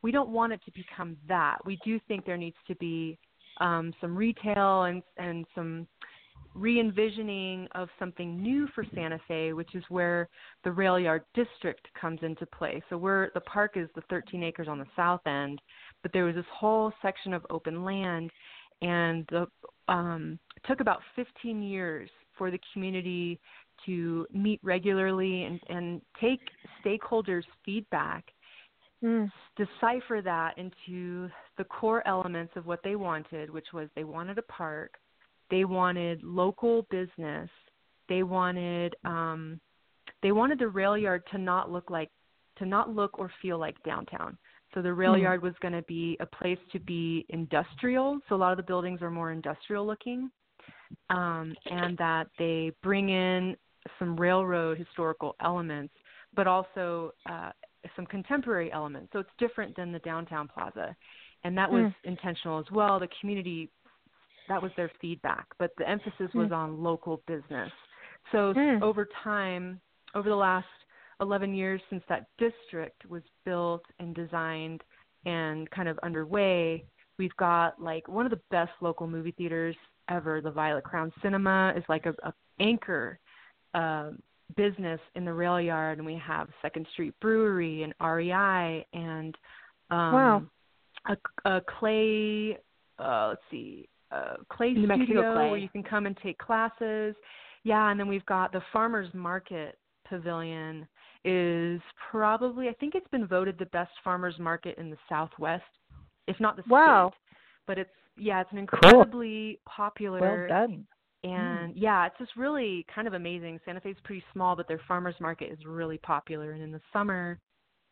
we 0.02 0.12
don't 0.12 0.30
want 0.30 0.54
it 0.54 0.62
to 0.64 0.72
become 0.72 1.18
that 1.28 1.58
we 1.66 1.78
do 1.84 2.00
think 2.08 2.26
there 2.26 2.38
needs 2.38 2.58
to 2.68 2.76
be 2.76 3.18
um, 3.60 3.94
some 4.02 4.16
retail 4.16 4.84
and 4.84 5.04
and 5.18 5.46
some 5.56 5.88
re-envisioning 6.56 7.68
of 7.74 7.90
something 7.98 8.42
new 8.42 8.68
for 8.76 8.86
Santa 8.94 9.20
Fe, 9.28 9.54
which 9.54 9.74
is 9.74 9.84
where 9.90 10.30
the 10.64 10.72
rail 10.72 11.00
yard 11.00 11.24
district 11.34 11.88
comes 12.00 12.20
into 12.22 12.46
play. 12.46 12.82
So 12.90 12.98
we're 12.98 13.32
the 13.34 13.42
park 13.42 13.72
is 13.76 13.90
the 13.96 14.04
13 14.10 14.44
acres 14.44 14.68
on 14.68 14.78
the 14.78 14.86
south 14.96 15.26
end, 15.26 15.62
but 16.02 16.14
there 16.14 16.26
was 16.26 16.36
this 16.36 16.46
whole 16.54 16.94
section 17.02 17.34
of 17.34 17.46
open 17.50 17.84
land, 17.84 18.32
and 18.82 19.28
the 19.32 19.48
um, 19.92 20.40
it 20.56 20.68
took 20.68 20.80
about 20.80 21.02
15 21.16 21.62
years 21.62 22.10
for 22.38 22.52
the 22.52 22.60
community 22.72 23.40
to 23.86 24.28
meet 24.32 24.60
regularly 24.64 25.44
and, 25.44 25.60
and 25.70 26.02
take 26.20 26.42
stakeholders' 26.84 27.44
feedback 27.66 28.26
Mm. 29.04 29.30
decipher 29.58 30.22
that 30.22 30.58
into 30.58 31.30
the 31.58 31.64
core 31.66 32.08
elements 32.08 32.54
of 32.56 32.66
what 32.66 32.80
they 32.84 32.96
wanted, 32.96 33.50
which 33.50 33.68
was 33.74 33.90
they 33.96 34.06
wanted 34.06 34.38
a 34.38 34.44
park, 34.44 34.94
they 35.52 35.66
wanted 35.66 36.24
local 36.24 36.88
business, 36.90 37.50
they 38.08 38.24
wanted 38.24 38.96
um, 39.04 39.60
they 40.22 40.32
wanted 40.32 40.60
the 40.60 40.68
rail 40.68 40.98
yard 40.98 41.24
to 41.32 41.38
not 41.38 41.70
look 41.70 41.90
like 41.90 42.10
to 42.58 42.66
not 42.66 42.90
look 42.96 43.20
or 43.20 43.30
feel 43.42 43.58
like 43.58 43.76
downtown. 43.84 44.38
So 44.74 44.82
the 44.82 44.94
rail 44.94 45.16
Hmm. 45.16 45.22
yard 45.22 45.42
was 45.44 45.54
going 45.62 45.74
to 45.74 45.84
be 45.84 46.18
a 46.20 46.26
place 46.26 46.58
to 46.72 46.80
be 46.80 47.26
industrial. 47.30 48.20
So 48.30 48.36
a 48.36 48.38
lot 48.38 48.52
of 48.52 48.58
the 48.58 48.64
buildings 48.64 49.02
are 49.02 49.12
more 49.12 49.32
industrial 49.32 49.86
looking, 49.86 50.32
um, 51.10 51.56
and 51.70 51.98
that 51.98 52.28
they 52.40 52.72
bring 52.82 53.10
in 53.10 53.56
some 54.00 54.16
railroad 54.16 54.78
historical 54.78 55.36
elements, 55.42 55.94
but 56.36 56.48
also 56.48 57.12
uh, 57.30 57.52
some 57.96 58.06
contemporary 58.06 58.72
elements. 58.72 59.10
So 59.14 59.20
it's 59.20 59.30
different 59.38 59.76
than 59.76 59.92
the 59.92 60.00
downtown 60.00 60.48
plaza, 60.48 60.96
and 61.44 61.58
that 61.58 61.72
was 61.72 61.92
intentional 62.04 62.60
as 62.60 62.66
well. 62.72 63.00
The 63.00 63.10
community 63.20 63.70
that 64.50 64.62
was 64.62 64.72
their 64.76 64.92
feedback, 65.00 65.48
but 65.58 65.72
the 65.78 65.88
emphasis 65.88 66.30
was 66.34 66.52
on 66.52 66.84
local 66.84 67.22
business. 67.28 67.72
So 68.32 68.54
Mm. 68.54 68.82
over 68.82 69.06
time, 69.24 69.80
over 70.16 70.30
the 70.30 70.36
last 70.36 70.68
11 71.22 71.54
years 71.54 71.82
since 71.90 72.04
that 72.10 72.28
district 72.38 73.06
was 73.06 73.24
built 73.46 73.86
and 74.00 74.14
designed 74.16 74.84
and 75.26 75.70
kind 75.72 75.88
of 75.88 75.98
underway, 76.04 76.86
we've 77.18 77.36
got 77.38 77.82
like 77.82 78.08
one 78.08 78.26
of 78.26 78.32
the 78.32 78.42
best 78.52 78.72
local 78.82 79.08
movie 79.08 79.32
theaters 79.32 79.76
ever. 80.10 80.42
The 80.42 80.52
Violet 80.52 80.84
Crown 80.84 81.12
Cinema 81.22 81.74
is 81.78 81.84
like 81.88 82.06
a, 82.06 82.14
a 82.24 82.34
anchor 82.60 83.20
uh, 83.74 84.12
business 84.56 85.00
in 85.16 85.26
the 85.26 85.34
rail 85.34 85.60
yard, 85.60 85.98
and 85.98 86.06
we 86.06 86.16
have 86.16 86.48
Second 86.62 86.86
Street 86.94 87.14
Brewery 87.22 87.84
and 87.84 87.94
REI 88.02 88.86
and 88.94 89.36
um, 89.90 90.14
Wow. 90.14 90.44
a, 91.08 91.50
a 91.50 91.62
clay. 91.80 92.58
Uh, 93.00 93.30
let's 93.30 93.42
see, 93.50 93.88
uh, 94.12 94.36
clay 94.50 94.74
New 94.74 94.86
studio 94.86 95.34
clay. 95.34 95.50
where 95.50 95.58
you 95.58 95.70
can 95.70 95.84
come 95.84 96.06
and 96.06 96.16
take 96.22 96.38
classes. 96.38 97.16
Yeah, 97.64 97.90
and 97.90 98.00
then 98.00 98.08
we've 98.08 98.26
got 98.26 98.52
the 98.52 98.62
farmers 98.72 99.10
market 99.14 99.78
pavilion 100.08 100.88
is 101.26 101.82
probably 102.12 102.68
I 102.68 102.74
think 102.74 102.94
it's 102.94 103.08
been 103.08 103.26
voted 103.26 103.58
the 103.58 103.66
best 103.68 103.92
farmers 104.04 104.36
market 104.38 104.78
in 104.78 104.90
the 104.90 104.98
Southwest, 105.10 105.64
if 106.28 106.40
not 106.40 106.58
the 106.58 106.64
Wow. 106.68 107.10
state. 107.12 107.20
But 107.66 107.78
it's 107.80 107.90
yeah, 108.18 108.42
it's 108.42 108.52
an 108.52 108.58
incredibly 108.60 109.60
cool. 109.66 109.74
popular. 109.76 110.20
Well 110.20 110.48
done. 110.48 110.86
And 111.24 111.74
mm. 111.74 111.74
yeah, 111.76 112.06
it's 112.06 112.18
just 112.18 112.36
really 112.36 112.86
kind 112.94 113.08
of 113.08 113.14
amazing. 113.14 113.60
Santa 113.66 113.82
Fe's 113.82 113.96
pretty 114.04 114.24
small, 114.34 114.56
but 114.56 114.68
their 114.68 114.82
farmers 114.88 115.16
market 115.20 115.52
is 115.52 115.60
really 115.66 115.98
popular. 116.00 116.52
And 116.52 116.62
in 116.62 116.72
the 116.72 116.82
summer, 116.92 117.40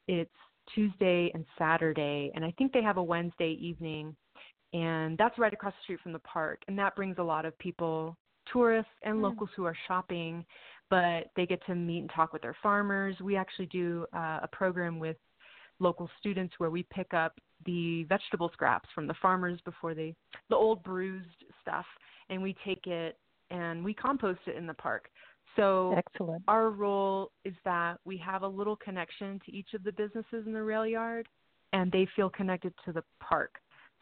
it's 0.07 0.29
Tuesday 0.73 1.31
and 1.33 1.45
Saturday, 1.57 2.31
and 2.35 2.45
I 2.45 2.53
think 2.57 2.71
they 2.71 2.83
have 2.83 2.97
a 2.97 3.03
Wednesday 3.03 3.57
evening, 3.59 4.15
and 4.73 5.17
that's 5.17 5.37
right 5.39 5.53
across 5.53 5.73
the 5.73 5.83
street 5.83 5.99
from 6.01 6.13
the 6.13 6.19
park. 6.19 6.61
And 6.67 6.77
that 6.77 6.95
brings 6.95 7.17
a 7.17 7.23
lot 7.23 7.45
of 7.45 7.57
people, 7.57 8.15
tourists 8.51 8.91
and 9.03 9.17
mm. 9.17 9.23
locals 9.23 9.49
who 9.55 9.65
are 9.65 9.75
shopping, 9.87 10.45
but 10.89 11.29
they 11.35 11.45
get 11.45 11.65
to 11.65 11.75
meet 11.75 11.99
and 11.99 12.11
talk 12.13 12.33
with 12.33 12.41
their 12.41 12.55
farmers. 12.61 13.15
We 13.21 13.35
actually 13.35 13.67
do 13.67 14.05
uh, 14.13 14.39
a 14.43 14.49
program 14.51 14.99
with 14.99 15.17
local 15.79 16.09
students 16.19 16.53
where 16.57 16.69
we 16.69 16.83
pick 16.93 17.13
up 17.13 17.39
the 17.65 18.03
vegetable 18.03 18.49
scraps 18.53 18.89
from 18.93 19.07
the 19.07 19.15
farmers 19.21 19.59
before 19.65 19.93
they 19.93 20.15
the 20.49 20.55
old 20.55 20.83
bruised 20.83 21.27
stuff 21.61 21.85
and 22.29 22.41
we 22.41 22.55
take 22.65 22.87
it 22.87 23.17
and 23.51 23.83
we 23.83 23.93
compost 23.93 24.39
it 24.47 24.55
in 24.55 24.65
the 24.65 24.73
park. 24.73 25.09
So 25.55 25.95
Excellent. 25.97 26.43
our 26.47 26.69
role 26.69 27.31
is 27.43 27.53
that 27.65 27.97
we 28.05 28.17
have 28.17 28.43
a 28.43 28.47
little 28.47 28.75
connection 28.75 29.39
to 29.45 29.51
each 29.53 29.73
of 29.73 29.83
the 29.83 29.91
businesses 29.91 30.45
in 30.45 30.53
the 30.53 30.63
rail 30.63 30.87
yard 30.87 31.27
and 31.73 31.91
they 31.91 32.07
feel 32.15 32.29
connected 32.29 32.73
to 32.85 32.93
the 32.93 33.03
park. 33.19 33.55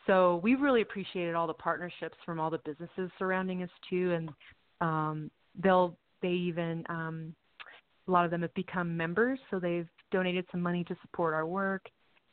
So 0.06 0.40
we've 0.44 0.62
really 0.62 0.82
appreciated 0.82 1.36
all 1.36 1.48
the 1.48 1.54
partnerships 1.54 2.18
from 2.26 2.40
all 2.40 2.50
the 2.50 2.60
businesses 2.66 3.12
surrounding 3.18 3.64
us 3.64 3.70
too 3.90 4.14
and 4.14 4.30
um 4.82 5.32
they'll 5.62 5.98
they 6.22 6.30
even 6.30 6.84
um 6.90 7.34
a 8.08 8.12
lot 8.12 8.26
of 8.26 8.32
them 8.32 8.42
have 8.42 8.54
become 8.54 8.96
members 8.96 9.40
so 9.50 9.60
they've 9.60 9.90
donated 10.12 10.46
some 10.52 10.62
money 10.62 10.84
to 10.86 10.96
support 11.02 11.34
our 11.34 11.46
work, 11.46 11.90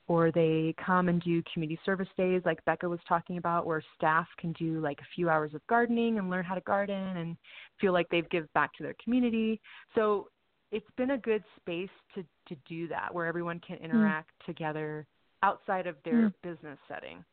or 0.09 0.31
they 0.31 0.75
come 0.85 1.09
and 1.09 1.21
do 1.23 1.43
community 1.53 1.79
service 1.85 2.09
days 2.17 2.43
like 2.45 2.65
Becca 2.65 2.89
was 2.89 3.01
talking 3.09 3.39
about, 3.39 3.67
where 3.67 3.83
staff 3.97 4.27
can 4.39 4.53
do 4.53 4.81
like 4.81 5.01
a 5.01 5.15
few 5.15 5.29
hours 5.29 5.53
of 5.55 5.67
gardening 5.67 6.19
and 6.19 6.31
learn 6.31 6.45
how 6.45 6.55
to 6.55 6.61
garden 6.61 7.17
and 7.17 7.37
feel 7.81 7.93
like 7.93 8.09
they've 8.09 8.29
given 8.31 8.49
back 8.55 8.73
to 8.75 8.83
their 8.83 8.95
community. 9.03 9.61
So 9.95 10.29
it's 10.71 10.87
been 10.97 11.13
a 11.13 11.19
good 11.19 11.43
space 11.61 11.91
to 12.15 12.25
to 12.49 12.57
do 12.69 12.87
that, 12.89 13.13
where 13.13 13.27
everyone 13.27 13.61
can 13.61 13.79
hmm. 13.79 13.85
interact 13.85 14.31
mm. 14.43 14.47
together 14.47 15.07
outside 15.43 15.87
of 15.87 15.97
their 16.05 16.31
mm. 16.31 16.35
business 16.43 16.79
setting. 16.89 17.25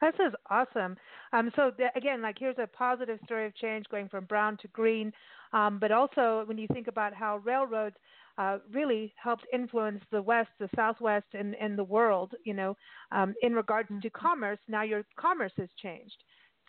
This 0.00 0.14
is 0.26 0.34
awesome. 0.50 0.96
Um, 1.32 1.50
so 1.56 1.70
th- 1.70 1.90
again, 1.96 2.20
like 2.20 2.36
here's 2.38 2.58
a 2.58 2.66
positive 2.66 3.18
story 3.24 3.46
of 3.46 3.56
change 3.56 3.86
going 3.90 4.08
from 4.08 4.24
brown 4.24 4.58
to 4.58 4.68
green, 4.68 5.12
um, 5.52 5.78
but 5.80 5.92
also 5.92 6.42
when 6.46 6.58
you 6.58 6.66
think 6.72 6.88
about 6.88 7.14
how 7.14 7.38
railroads 7.38 7.96
uh, 8.38 8.58
really 8.72 9.12
helped 9.22 9.46
influence 9.52 10.02
the 10.10 10.20
West, 10.22 10.50
the 10.58 10.68
Southwest, 10.74 11.26
and, 11.34 11.54
and 11.56 11.78
the 11.78 11.84
world. 11.84 12.32
You 12.44 12.54
know, 12.54 12.76
um, 13.12 13.34
in 13.42 13.54
regards 13.54 13.88
to 14.02 14.10
commerce, 14.10 14.58
now 14.68 14.82
your 14.82 15.04
commerce 15.16 15.52
has 15.56 15.68
changed, 15.80 16.16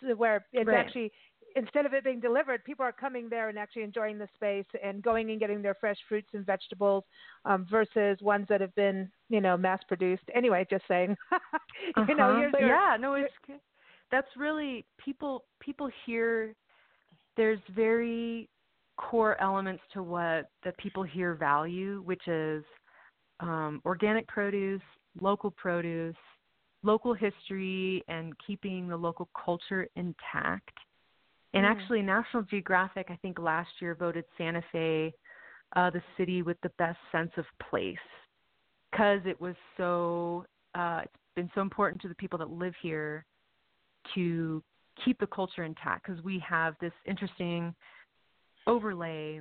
to 0.00 0.14
where 0.14 0.46
it's 0.52 0.68
right. 0.68 0.78
actually 0.78 1.12
instead 1.56 1.86
of 1.86 1.94
it 1.94 2.04
being 2.04 2.20
delivered, 2.20 2.62
people 2.64 2.84
are 2.84 2.92
coming 2.92 3.28
there 3.28 3.48
and 3.48 3.58
actually 3.58 3.82
enjoying 3.82 4.18
the 4.18 4.28
space 4.34 4.66
and 4.84 5.02
going 5.02 5.30
and 5.30 5.40
getting 5.40 5.62
their 5.62 5.74
fresh 5.74 5.96
fruits 6.08 6.28
and 6.34 6.44
vegetables 6.44 7.02
um, 7.46 7.66
versus 7.68 8.18
ones 8.20 8.46
that 8.48 8.60
have 8.60 8.74
been, 8.74 9.10
you 9.30 9.40
know, 9.40 9.56
mass 9.56 9.80
produced. 9.88 10.22
Anyway, 10.34 10.66
just 10.70 10.84
saying. 10.86 11.16
uh-huh. 11.32 12.04
you 12.08 12.14
know, 12.14 12.36
here's 12.36 12.52
your, 12.60 12.68
yeah, 12.68 12.96
no, 13.00 13.14
it's 13.14 13.32
that's 14.12 14.28
really 14.36 14.84
people. 15.02 15.44
People 15.60 15.90
here. 16.04 16.54
There's 17.36 17.58
very 17.74 18.48
core 18.96 19.40
elements 19.40 19.82
to 19.92 20.02
what 20.02 20.50
the 20.64 20.72
people 20.78 21.02
here 21.02 21.34
value, 21.34 22.02
which 22.04 22.26
is 22.26 22.64
um, 23.40 23.80
organic 23.84 24.26
produce, 24.28 24.82
local 25.20 25.50
produce, 25.50 26.16
local 26.82 27.14
history, 27.14 28.02
and 28.08 28.32
keeping 28.46 28.88
the 28.88 28.96
local 28.96 29.28
culture 29.44 29.88
intact. 29.96 30.72
And 31.54 31.64
mm. 31.64 31.70
actually, 31.70 32.02
National 32.02 32.42
Geographic, 32.44 33.06
I 33.10 33.16
think 33.16 33.38
last 33.38 33.70
year 33.80 33.94
voted 33.94 34.24
Santa 34.38 34.62
Fe 34.72 35.12
uh, 35.74 35.90
the 35.90 36.02
city 36.16 36.42
with 36.42 36.56
the 36.62 36.70
best 36.78 36.98
sense 37.10 37.32
of 37.36 37.44
place 37.70 37.96
because 38.90 39.20
it 39.26 39.40
was 39.40 39.54
so, 39.76 40.46
uh, 40.74 41.00
it's 41.04 41.12
been 41.34 41.50
so 41.54 41.60
important 41.60 42.00
to 42.02 42.08
the 42.08 42.14
people 42.14 42.38
that 42.38 42.50
live 42.50 42.74
here 42.80 43.24
to 44.14 44.62
keep 45.04 45.18
the 45.18 45.26
culture 45.26 45.64
intact 45.64 46.06
because 46.06 46.22
we 46.24 46.42
have 46.46 46.74
this 46.80 46.92
interesting 47.04 47.74
overlay 48.66 49.40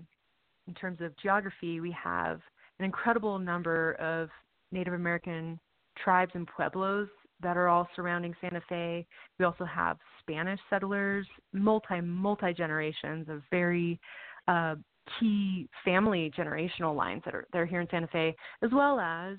in 0.67 0.73
terms 0.73 0.99
of 1.01 1.15
geography, 1.17 1.79
we 1.79 1.91
have 1.91 2.41
an 2.79 2.85
incredible 2.85 3.39
number 3.39 3.93
of 3.93 4.29
Native 4.71 4.93
American 4.93 5.59
tribes 6.03 6.31
and 6.35 6.47
pueblos 6.47 7.07
that 7.41 7.57
are 7.57 7.67
all 7.67 7.87
surrounding 7.95 8.33
Santa 8.41 8.61
Fe. 8.67 9.05
We 9.39 9.45
also 9.45 9.65
have 9.65 9.97
Spanish 10.21 10.59
settlers, 10.69 11.27
multi 11.53 12.01
multi 12.01 12.53
generations 12.53 13.27
of 13.29 13.41
very 13.51 13.99
uh, 14.47 14.75
key 15.19 15.69
family 15.83 16.31
generational 16.37 16.95
lines 16.95 17.21
that 17.25 17.35
are 17.35 17.45
that 17.51 17.59
are 17.59 17.65
here 17.65 17.81
in 17.81 17.87
Santa 17.91 18.07
Fe, 18.07 18.35
as 18.61 18.71
well 18.73 18.99
as 18.99 19.37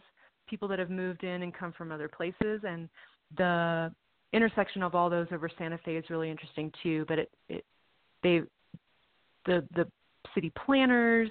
people 0.49 0.69
that 0.69 0.79
have 0.79 0.91
moved 0.91 1.25
in 1.25 1.43
and 1.43 1.55
come 1.55 1.73
from 1.73 1.91
other 1.91 2.09
places. 2.09 2.61
And 2.63 2.89
the 3.37 3.93
intersection 4.33 4.83
of 4.83 4.95
all 4.95 5.11
those 5.11 5.27
over 5.33 5.51
Santa 5.59 5.79
Fe 5.85 5.97
is 5.97 6.05
really 6.11 6.31
interesting 6.31 6.71
too. 6.83 7.05
But 7.09 7.19
it, 7.19 7.31
it 7.49 7.65
they 8.23 8.43
the 9.47 9.67
the 9.75 9.87
city 10.35 10.53
planners 10.65 11.31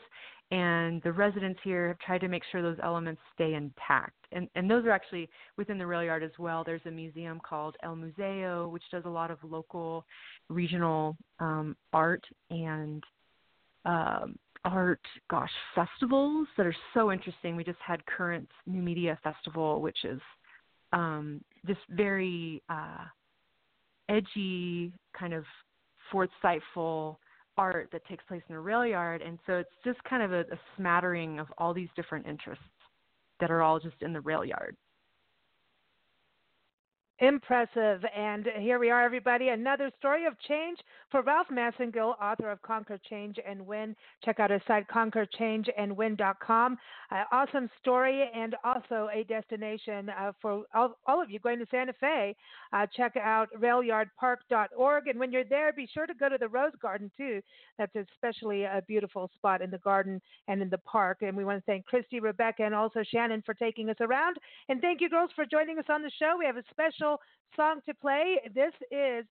and 0.51 1.01
the 1.01 1.11
residents 1.11 1.59
here 1.63 1.87
have 1.87 1.99
tried 1.99 2.21
to 2.21 2.27
make 2.27 2.43
sure 2.51 2.61
those 2.61 2.77
elements 2.83 3.21
stay 3.33 3.55
intact. 3.55 4.13
And 4.31 4.47
and 4.55 4.69
those 4.69 4.85
are 4.85 4.91
actually 4.91 5.29
within 5.57 5.77
the 5.77 5.87
rail 5.87 6.03
yard 6.03 6.23
as 6.23 6.31
well. 6.37 6.63
There's 6.63 6.85
a 6.85 6.91
museum 6.91 7.39
called 7.47 7.75
El 7.83 7.95
Museo, 7.95 8.67
which 8.69 8.83
does 8.91 9.03
a 9.05 9.09
lot 9.09 9.31
of 9.31 9.37
local, 9.43 10.05
regional 10.49 11.17
um, 11.39 11.75
art 11.93 12.23
and 12.49 13.03
um, 13.85 14.37
art, 14.63 15.01
gosh, 15.29 15.51
festivals 15.73 16.47
that 16.57 16.65
are 16.65 16.75
so 16.93 17.11
interesting. 17.11 17.55
We 17.55 17.63
just 17.63 17.79
had 17.85 18.05
Currents 18.05 18.51
New 18.65 18.81
Media 18.81 19.17
Festival, 19.23 19.81
which 19.81 20.03
is 20.03 20.19
um, 20.91 21.41
just 21.67 21.81
very 21.89 22.61
uh, 22.69 23.05
edgy, 24.09 24.91
kind 25.17 25.33
of 25.33 25.43
forthsightful 26.11 27.17
art 27.57 27.89
that 27.91 28.05
takes 28.05 28.23
place 28.27 28.41
in 28.49 28.55
a 28.55 28.59
rail 28.59 28.85
yard. 28.85 29.21
And 29.21 29.39
so 29.45 29.53
it's 29.53 29.69
just 29.83 30.03
kind 30.03 30.23
of 30.23 30.31
a, 30.31 30.41
a 30.41 30.59
smattering 30.77 31.39
of 31.39 31.47
all 31.57 31.73
these 31.73 31.89
different 31.95 32.27
interests 32.27 32.63
that 33.39 33.51
are 33.51 33.61
all 33.61 33.79
just 33.79 33.95
in 34.01 34.13
the 34.13 34.21
rail 34.21 34.45
yard. 34.45 34.75
Impressive. 37.19 38.03
And 38.13 38.45
here 38.59 38.77
we 38.77 38.89
are, 38.89 39.01
everybody. 39.01 39.47
Another 39.47 39.89
story 39.97 40.25
of 40.25 40.33
change 40.49 40.77
for 41.09 41.21
Ralph 41.21 41.47
Massengill, 41.49 42.13
author 42.21 42.51
of 42.51 42.61
Conquer 42.61 42.99
Change 43.09 43.37
and 43.47 43.65
Win. 43.65 43.95
Check 44.25 44.41
out 44.41 44.51
his 44.51 44.61
site, 44.67 44.85
conquerchangeandwin.com. 44.89 46.77
Uh, 47.11 47.23
awesome 47.31 47.69
story 47.79 48.29
and 48.35 48.55
also 48.65 49.07
a 49.13 49.23
destination 49.23 50.09
uh, 50.09 50.33
for 50.41 50.63
all, 50.73 50.97
all, 51.07 51.21
of 51.21 51.31
you 51.31 51.39
going 51.39 51.59
to 51.59 51.65
Santa 51.71 51.93
Fe. 51.93 52.35
Uh, 52.73 52.85
check 52.93 53.15
out 53.15 53.47
railyardpark.org. 53.57 55.07
And 55.07 55.17
when 55.17 55.31
you're 55.31 55.45
there, 55.45 55.71
be 55.71 55.87
sure 55.93 56.07
to 56.07 56.13
go 56.13 56.27
to 56.27 56.37
the 56.37 56.49
Rose 56.49 56.73
Garden, 56.81 57.09
too. 57.15 57.41
That's 57.77 57.95
especially 57.95 58.63
a 58.63 58.83
beautiful 58.89 59.31
spot 59.35 59.61
in 59.61 59.71
the 59.71 59.77
garden 59.77 60.21
and 60.49 60.61
in 60.61 60.69
the 60.69 60.79
park. 60.79 61.19
And 61.21 61.37
we 61.37 61.45
want 61.45 61.59
to 61.59 61.65
thank 61.65 61.85
Christy, 61.85 62.19
Rebecca, 62.19 62.63
and 62.63 62.75
also 62.75 63.03
Shannon 63.09 63.41
for 63.45 63.53
taking 63.53 63.89
us 63.89 63.97
around. 64.01 64.35
And 64.67 64.81
thank 64.81 64.99
you, 64.99 65.09
girls, 65.09 65.29
for 65.33 65.45
joining 65.45 65.79
us 65.79 65.85
on 65.89 66.01
the 66.01 66.11
show. 66.19 66.35
We 66.37 66.45
have 66.45 66.57
a 66.57 66.63
special 66.71 67.04
song 67.55 67.79
to 67.85 67.93
play. 67.93 68.41
This 68.53 68.73
is 68.91 69.25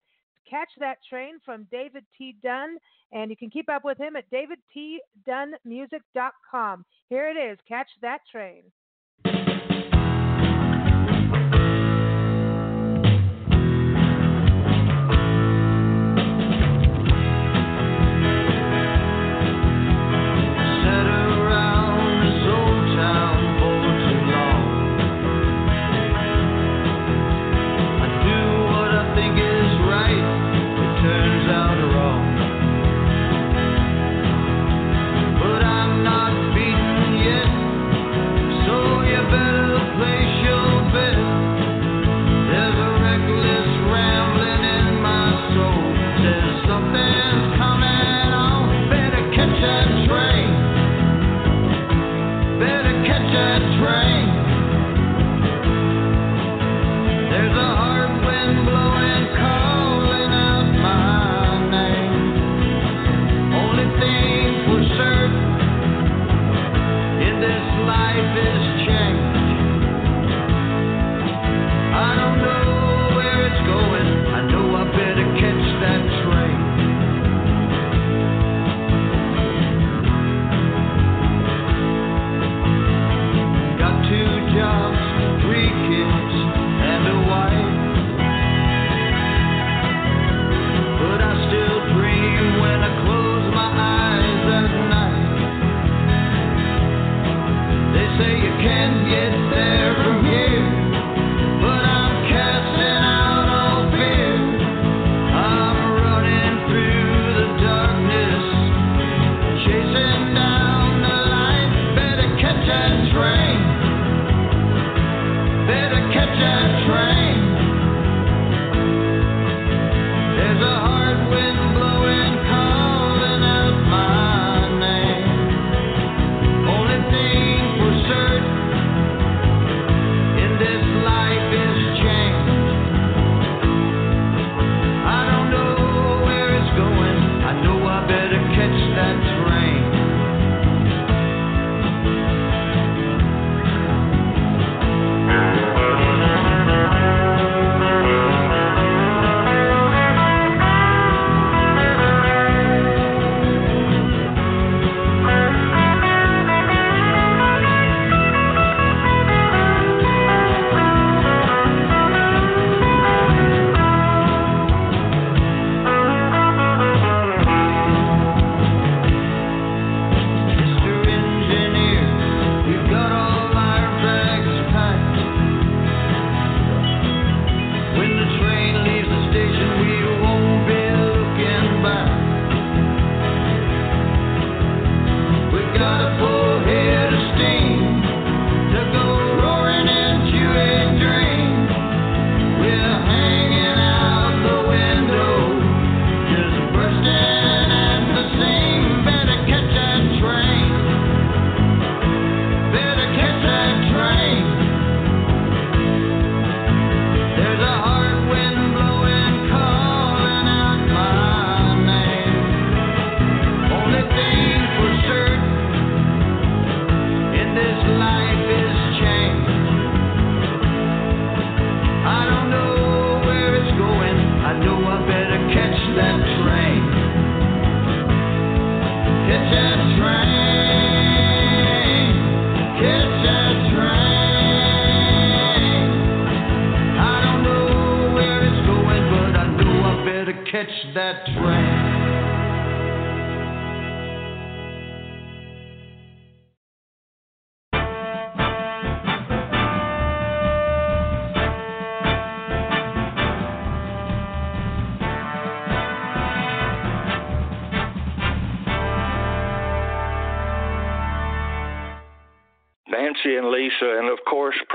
Catch 0.48 0.70
That 0.78 0.96
Train 1.08 1.40
from 1.44 1.66
David 1.70 2.04
T. 2.16 2.37
Dunn, 2.42 2.78
and 3.12 3.30
you 3.30 3.37
can 3.37 3.50
keep 3.50 3.68
up 3.68 3.84
with 3.84 3.98
him 3.98 4.16
at 4.16 4.24
davidtdunnmusic.com. 4.30 6.84
Here 7.08 7.28
it 7.28 7.37
is 7.37 7.58
Catch 7.68 7.90
That 8.02 8.20
Train. 8.30 8.62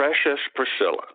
Precious 0.09 0.39
Priscilla. 0.55 1.05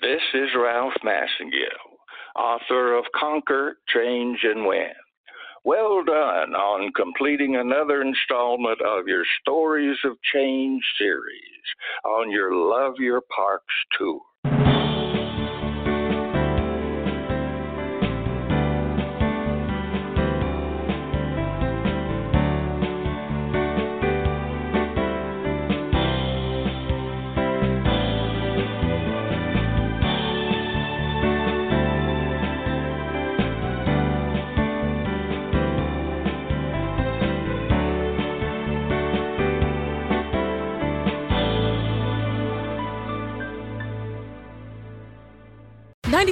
This 0.00 0.20
is 0.32 0.48
Ralph 0.56 0.92
Massengill, 1.04 1.96
author 2.36 2.96
of 2.96 3.04
Conquer, 3.18 3.78
Change, 3.88 4.38
and 4.44 4.64
Win. 4.64 4.92
Well 5.64 6.04
done 6.04 6.54
on 6.54 6.92
completing 6.92 7.56
another 7.56 8.02
installment 8.02 8.80
of 8.80 9.08
your 9.08 9.24
Stories 9.40 9.98
of 10.04 10.12
Change 10.32 10.82
series 10.98 11.66
on 12.04 12.30
your 12.30 12.54
Love 12.54 12.94
Your 13.00 13.22
Parks 13.34 13.74
tour. 13.98 14.20